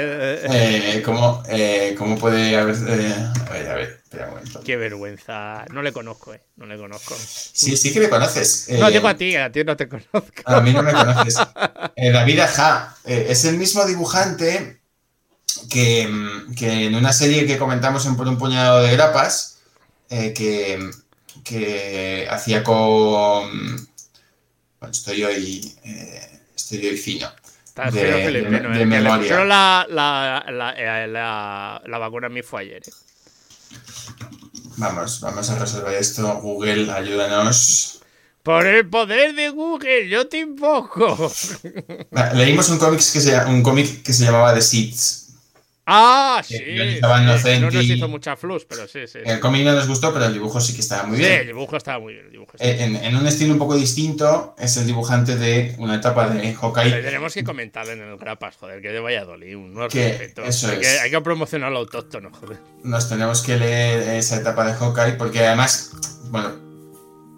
Eh, 0.53 1.03
¿cómo, 1.05 1.43
eh, 1.49 1.95
¿Cómo 1.99 2.17
puede 2.17 2.57
haber...? 2.57 2.75
eh, 2.89 3.15
a 3.47 3.53
ver, 3.53 3.69
a 3.69 3.75
ver, 3.75 4.01
espera 4.03 4.25
un 4.25 4.31
momento. 4.31 4.63
Qué 4.65 4.77
vergüenza. 4.77 5.67
No 5.71 5.83
le 5.83 5.93
conozco, 5.93 6.33
eh. 6.33 6.41
No 6.57 6.65
le 6.65 6.79
conozco. 6.79 7.15
Sí, 7.19 7.77
sí 7.77 7.93
que 7.93 8.01
le 8.01 8.09
conoces. 8.09 8.69
No, 8.71 8.89
eh, 8.89 8.93
digo 8.93 9.09
a 9.09 9.15
ti, 9.15 9.37
a 9.37 9.53
ti 9.53 9.63
no 9.63 9.77
te 9.77 9.87
conozco. 9.87 10.43
A 10.47 10.61
mí 10.63 10.73
no 10.73 10.83
me 10.83 10.93
conoces. 10.93 11.37
Eh, 11.97 12.13
David 12.13 12.39
Aja 12.41 12.97
eh, 13.05 13.27
es 13.29 13.45
el 13.45 13.59
mismo 13.59 13.85
dibujante 13.85 14.81
que, 15.69 16.09
que 16.57 16.87
en 16.87 16.95
una 16.95 17.13
serie 17.13 17.47
que 17.47 17.59
comentamos 17.59 18.07
en 18.07 18.17
Por 18.17 18.27
un 18.27 18.39
puñado 18.39 18.81
de 18.83 18.93
grapas, 18.93 19.59
eh, 20.09 20.33
que, 20.33 20.79
que 21.43 22.27
hacía 22.31 22.63
con... 22.63 23.77
Bueno, 24.81 24.93
estoy 24.93 25.23
hoy, 25.25 25.75
eh, 25.85 26.41
estoy 26.57 26.87
hoy 26.87 26.97
fino. 26.97 27.29
De- 27.77 27.91
de- 27.91 28.31
de 28.33 28.39
eh, 28.39 28.63
le 28.79 28.87
memoria. 28.87 29.45
la, 29.45 29.87
la, 29.89 30.45
la, 30.51 30.75
eh, 30.77 31.07
la- 31.09 31.83
la 31.87 31.99
vacuna 31.99 32.27
a 32.27 32.31
mí 32.31 32.43
fue 32.43 32.63
ayer. 32.63 32.83
eh. 32.87 32.91
Vamos, 34.77 35.21
vamos 35.21 35.51
a 35.51 35.59
resolver 35.59 35.95
esto. 35.95 36.35
Google, 36.41 36.91
ayúdanos. 36.91 38.01
Por 38.43 38.67
el 38.67 38.89
poder 38.89 39.35
de 39.35 39.51
Google, 39.51 40.09
yo 40.09 40.27
te 40.29 40.39
invoco. 40.39 41.31
Leímos 42.35 42.69
un 42.71 42.79
cómic 42.79 43.01
que 43.01 43.21
se, 43.21 43.37
un 43.45 43.63
cómic 43.63 44.03
que 44.03 44.13
se 44.13 44.25
llamaba 44.25 44.55
The 44.55 44.63
Seeds. 44.63 45.20
Ah, 45.93 46.41
sí. 46.45 46.55
estaba 46.55 47.19
sí, 47.19 47.25
inocente 47.25 47.61
No 47.61 47.71
nos 47.73 47.85
hizo 47.85 48.09
mucha 48.09 48.37
flus, 48.37 48.65
pero 48.65 48.87
sí, 48.87 49.01
sí. 49.09 49.19
El 49.25 49.41
cómic 49.41 49.65
no 49.65 49.73
nos 49.73 49.89
gustó, 49.89 50.13
pero 50.13 50.27
el 50.27 50.33
dibujo 50.33 50.61
sí 50.61 50.73
que 50.75 50.83
estaba 50.83 51.03
muy 51.03 51.17
Sí, 51.17 51.25
bien. 51.25 51.41
el 51.41 51.47
dibujo 51.49 51.77
estaba 51.77 51.99
muy 51.99 52.13
bien. 52.13 52.27
El 52.27 52.33
dibujo 52.33 52.53
Eh, 52.61 52.77
En, 52.85 52.95
en 52.95 53.17
un 53.17 53.27
estilo 53.27 53.53
un 53.53 53.59
poco 53.59 53.75
distinto, 53.77 54.55
es 54.57 54.77
el 54.77 54.87
dibujante 54.87 55.35
de 55.37 55.75
una 55.79 55.97
etapa 55.97 56.29
de 56.29 56.55
Hawkeye. 56.55 57.03
tenemos 57.03 57.35
que 57.35 57.43
comentar 57.43 57.89
en 57.89 58.01
el 58.03 58.17
Grapas, 58.19 58.57
joder, 58.57 58.81
que 58.81 58.91
de 58.91 59.01
Valladolid, 59.01 59.57
un 59.57 59.75
nuevo 59.75 59.89
Que 59.89 60.11
respeto. 60.11 60.45
eso 60.45 60.69
hay, 60.69 60.75
es. 60.75 60.79
que, 60.81 61.01
hay 61.01 61.11
que 61.11 61.21
promocionar 61.23 61.73
lo 61.73 61.79
autóctono, 61.81 62.31
joder. 62.31 62.59
Nos 62.85 63.09
tenemos 63.09 63.43
que 63.43 63.57
leer 63.57 64.15
esa 64.17 64.37
etapa 64.37 64.65
de 64.67 64.75
Hawkeye, 64.75 65.15
porque 65.15 65.45
además, 65.45 65.91
bueno, 66.31 66.51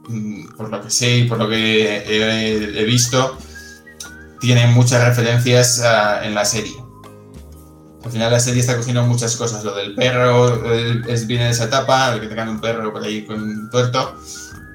mm, 0.08 0.56
por 0.58 0.68
lo 0.68 0.82
que 0.82 0.90
sé 0.90 1.16
y 1.16 1.24
por 1.24 1.38
lo 1.38 1.48
que 1.48 1.96
he, 1.98 2.80
he 2.80 2.84
visto, 2.84 3.38
tiene 4.40 4.66
muchas 4.66 5.02
referencias 5.06 5.82
en 6.22 6.34
la 6.34 6.44
serie. 6.44 6.72
Al 8.04 8.10
final 8.10 8.32
la 8.32 8.40
serie 8.40 8.60
está 8.60 8.76
cogiendo 8.76 9.02
muchas 9.04 9.36
cosas. 9.36 9.62
Lo 9.64 9.74
del 9.74 9.94
perro 9.94 10.72
es, 11.06 11.26
viene 11.26 11.44
de 11.44 11.50
esa 11.50 11.64
etapa, 11.64 12.12
el 12.14 12.20
que 12.20 12.26
tengan 12.26 12.48
un 12.48 12.60
perro 12.60 12.92
por 12.92 13.02
ahí 13.04 13.24
con 13.24 13.40
un 13.42 13.70
tuerto. 13.70 14.16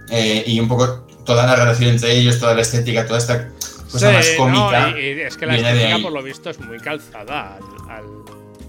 eh, 0.09 0.43
y 0.47 0.59
un 0.59 0.67
poco 0.69 1.05
toda 1.25 1.45
la 1.45 1.55
relación 1.57 1.89
entre 1.91 2.13
ellos, 2.15 2.39
toda 2.39 2.53
la 2.55 2.61
estética, 2.61 3.05
toda 3.05 3.19
esta 3.19 3.49
cosa 3.91 4.09
Sí, 4.09 4.15
más 4.15 4.27
no, 4.31 4.37
cómica. 4.37 4.89
y, 4.97 5.01
y 5.03 5.19
es 5.21 5.35
que 5.35 5.45
la 5.45 5.57
estética, 5.57 5.97
por 6.01 6.13
lo 6.13 6.23
visto, 6.23 6.49
es 6.49 6.59
muy 6.61 6.77
calzada 6.79 7.57
al, 7.57 7.89
al, 7.89 8.05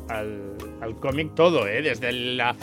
al- 0.09 0.83
al 0.83 0.97
cómic 0.97 1.35
todo, 1.37 1.67
¿eh? 1.69 1.83
Desde 1.83 2.11
la, 2.13 2.57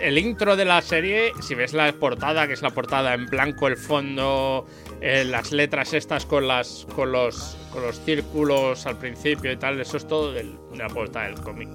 el 0.00 0.18
intro 0.18 0.56
de 0.56 0.64
la 0.64 0.80
serie, 0.82 1.32
si 1.40 1.54
ves 1.54 1.72
la 1.72 1.92
portada, 1.92 2.46
que 2.46 2.52
es 2.54 2.62
la 2.62 2.70
portada 2.70 3.14
en 3.14 3.26
blanco, 3.26 3.66
el 3.68 3.76
fondo, 3.76 4.66
eh, 5.00 5.24
las 5.24 5.52
letras 5.52 5.92
estas 5.92 6.26
con, 6.26 6.48
las, 6.48 6.86
con, 6.94 7.12
los, 7.12 7.56
con 7.72 7.82
los 7.82 8.00
círculos 8.04 8.86
al 8.86 8.98
principio 8.98 9.52
y 9.52 9.56
tal, 9.56 9.80
eso 9.80 9.96
es 9.96 10.06
todo 10.06 10.32
de 10.32 10.46
la 10.76 10.88
portada 10.88 11.26
del 11.26 11.40
cómic. 11.40 11.68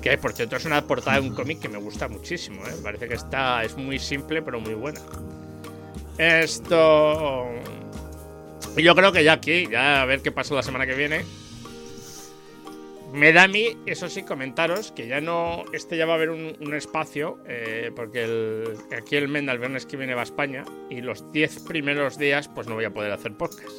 Que 0.00 0.18
por 0.18 0.32
cierto 0.32 0.56
es 0.56 0.64
una 0.64 0.82
portada 0.82 1.20
de 1.20 1.28
un 1.28 1.34
cómic 1.34 1.60
que 1.60 1.68
me 1.68 1.78
gusta 1.78 2.08
muchísimo, 2.08 2.66
¿eh? 2.66 2.74
parece 2.82 3.08
que 3.08 3.14
está, 3.14 3.62
es 3.62 3.76
muy 3.76 3.98
simple 3.98 4.42
pero 4.42 4.60
muy 4.60 4.74
buena. 4.74 5.00
Esto... 6.18 7.46
Yo 8.76 8.94
creo 8.94 9.12
que 9.12 9.22
ya 9.22 9.34
aquí, 9.34 9.68
ya 9.70 10.00
a 10.00 10.04
ver 10.06 10.22
qué 10.22 10.32
pasa 10.32 10.54
la 10.54 10.62
semana 10.62 10.86
que 10.86 10.94
viene. 10.94 11.24
Me 13.12 13.32
da 13.34 13.42
a 13.42 13.48
mí, 13.48 13.76
eso 13.84 14.08
sí, 14.08 14.22
comentaros 14.22 14.90
que 14.90 15.06
ya 15.06 15.20
no. 15.20 15.64
Este 15.72 15.98
ya 15.98 16.06
va 16.06 16.14
a 16.14 16.16
haber 16.16 16.30
un, 16.30 16.74
espacio, 16.74 17.38
eh, 17.46 17.90
porque 17.94 18.24
el, 18.24 18.78
aquí 18.96 19.16
el 19.16 19.28
Menda 19.28 19.52
el 19.52 19.58
viernes 19.58 19.84
que 19.84 19.98
viene 19.98 20.14
va 20.14 20.22
a 20.22 20.24
España 20.24 20.64
y 20.88 21.02
los 21.02 21.30
10 21.30 21.60
primeros 21.64 22.16
días, 22.16 22.48
pues 22.48 22.66
no 22.66 22.74
voy 22.74 22.86
a 22.86 22.90
poder 22.90 23.12
hacer 23.12 23.36
podcast. 23.36 23.72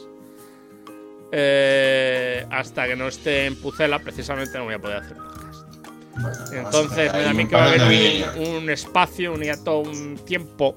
Eh, 1.31 2.45
hasta 2.51 2.85
que 2.85 2.95
no 2.95 3.07
esté 3.07 3.47
en 3.47 3.55
Pucela, 3.55 3.97
precisamente 3.97 4.55
no 4.59 4.65
voy 4.65 4.75
a 4.75 4.79
poder 4.79 4.97
hacer 4.97 5.17
podcast. 5.17 6.53
Entonces, 6.53 7.11
me 7.11 7.23
da 7.23 7.29
a 7.31 7.33
mí 7.33 7.47
que 7.47 7.55
va 7.55 7.63
a 7.63 7.69
haber 7.69 8.37
un, 8.37 8.69
espacio, 8.69 9.33
un 9.33 9.41
hiato, 9.41 9.79
un 9.79 10.15
tiempo 10.25 10.75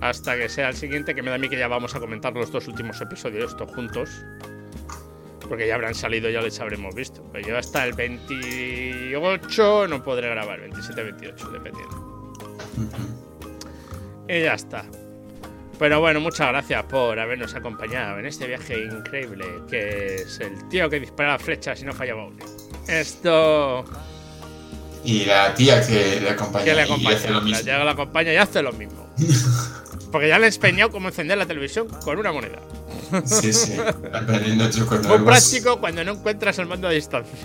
hasta 0.00 0.36
que 0.36 0.48
sea 0.48 0.68
el 0.68 0.76
siguiente, 0.76 1.12
que 1.12 1.22
me 1.22 1.30
da 1.30 1.34
a 1.34 1.38
mí 1.38 1.48
que 1.48 1.58
ya 1.58 1.66
vamos 1.66 1.96
a 1.96 1.98
comentar 2.00 2.32
los 2.34 2.52
dos 2.52 2.68
últimos 2.68 3.00
episodios 3.00 3.50
estos 3.50 3.68
juntos 3.72 4.10
porque 5.50 5.66
ya 5.66 5.74
habrán 5.74 5.96
salido, 5.96 6.30
ya 6.30 6.40
les 6.40 6.60
habremos 6.60 6.94
visto. 6.94 7.24
Pues 7.24 7.44
yo 7.44 7.58
hasta 7.58 7.84
el 7.84 7.92
28 7.94 9.88
no 9.88 10.00
podré 10.00 10.30
grabar, 10.30 10.60
27-28, 10.60 11.50
dependiendo. 11.50 12.32
Y 14.28 14.42
ya 14.42 14.54
está. 14.54 14.84
Pero 15.76 15.98
bueno, 15.98 16.20
muchas 16.20 16.50
gracias 16.50 16.84
por 16.84 17.18
habernos 17.18 17.52
acompañado 17.56 18.20
en 18.20 18.26
este 18.26 18.46
viaje 18.46 18.84
increíble 18.84 19.44
que 19.68 20.14
es 20.14 20.38
el 20.38 20.68
tío 20.68 20.88
que 20.88 21.00
dispara 21.00 21.36
flechas 21.36 21.82
y 21.82 21.84
no 21.84 21.94
fallaba 21.94 22.26
una. 22.26 22.44
Esto. 22.86 23.84
Y 25.02 25.24
la 25.24 25.52
tía 25.52 25.84
que 25.84 26.20
le 26.20 26.30
acompaña. 26.30 26.64
Que 26.64 26.74
le 26.74 26.82
acompaña. 26.82 27.18
Y 27.24 27.32
lo 27.32 27.40
mismo. 27.40 27.66
La, 27.66 27.84
la 27.84 27.90
acompaña 27.90 28.32
y 28.32 28.36
hace 28.36 28.62
lo 28.62 28.72
mismo. 28.72 29.12
Porque 30.12 30.28
ya 30.28 30.38
le 30.38 30.44
he 30.44 30.48
enseñado 30.48 30.92
cómo 30.92 31.08
encender 31.08 31.38
la 31.38 31.46
televisión 31.46 31.88
con 32.04 32.18
una 32.18 32.30
moneda. 32.30 32.60
Sí, 33.24 33.52
sí. 33.52 33.76
Aprendiendo 34.12 34.68
trucos 34.70 35.06
Muy 35.06 35.18
práctico 35.18 35.80
cuando 35.80 36.04
no 36.04 36.12
encuentras 36.12 36.58
el 36.58 36.66
mando 36.66 36.88
a 36.88 36.90
distancia. 36.90 37.38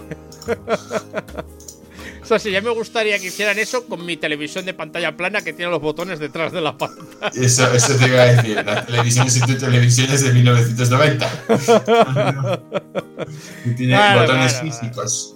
O 2.25 2.27
sea, 2.27 2.39
sí, 2.39 2.49
ya 2.49 2.59
me 2.59 2.71
gustaría 2.71 3.19
que 3.19 3.27
hicieran 3.27 3.59
eso 3.59 3.85
con 3.85 4.03
mi 4.03 4.17
televisión 4.17 4.65
de 4.65 4.73
pantalla 4.73 5.15
plana 5.15 5.43
que 5.43 5.53
tiene 5.53 5.69
los 5.69 5.79
botones 5.79 6.17
detrás 6.17 6.51
de 6.51 6.59
la 6.59 6.75
pantalla. 6.75 7.31
Eso, 7.35 7.71
eso 7.71 7.95
te 7.97 8.07
iba 8.07 8.21
a 8.23 8.25
decir. 8.33 8.65
La 8.65 8.83
televisión 8.83 9.27
es 9.27 9.39
tu 9.39 9.55
televisión 9.55 10.09
es 10.11 10.23
de 10.23 10.33
1990. 10.33 11.43
y 13.65 13.75
tiene 13.75 14.19
botones 14.19 14.59
físicos. 14.59 15.35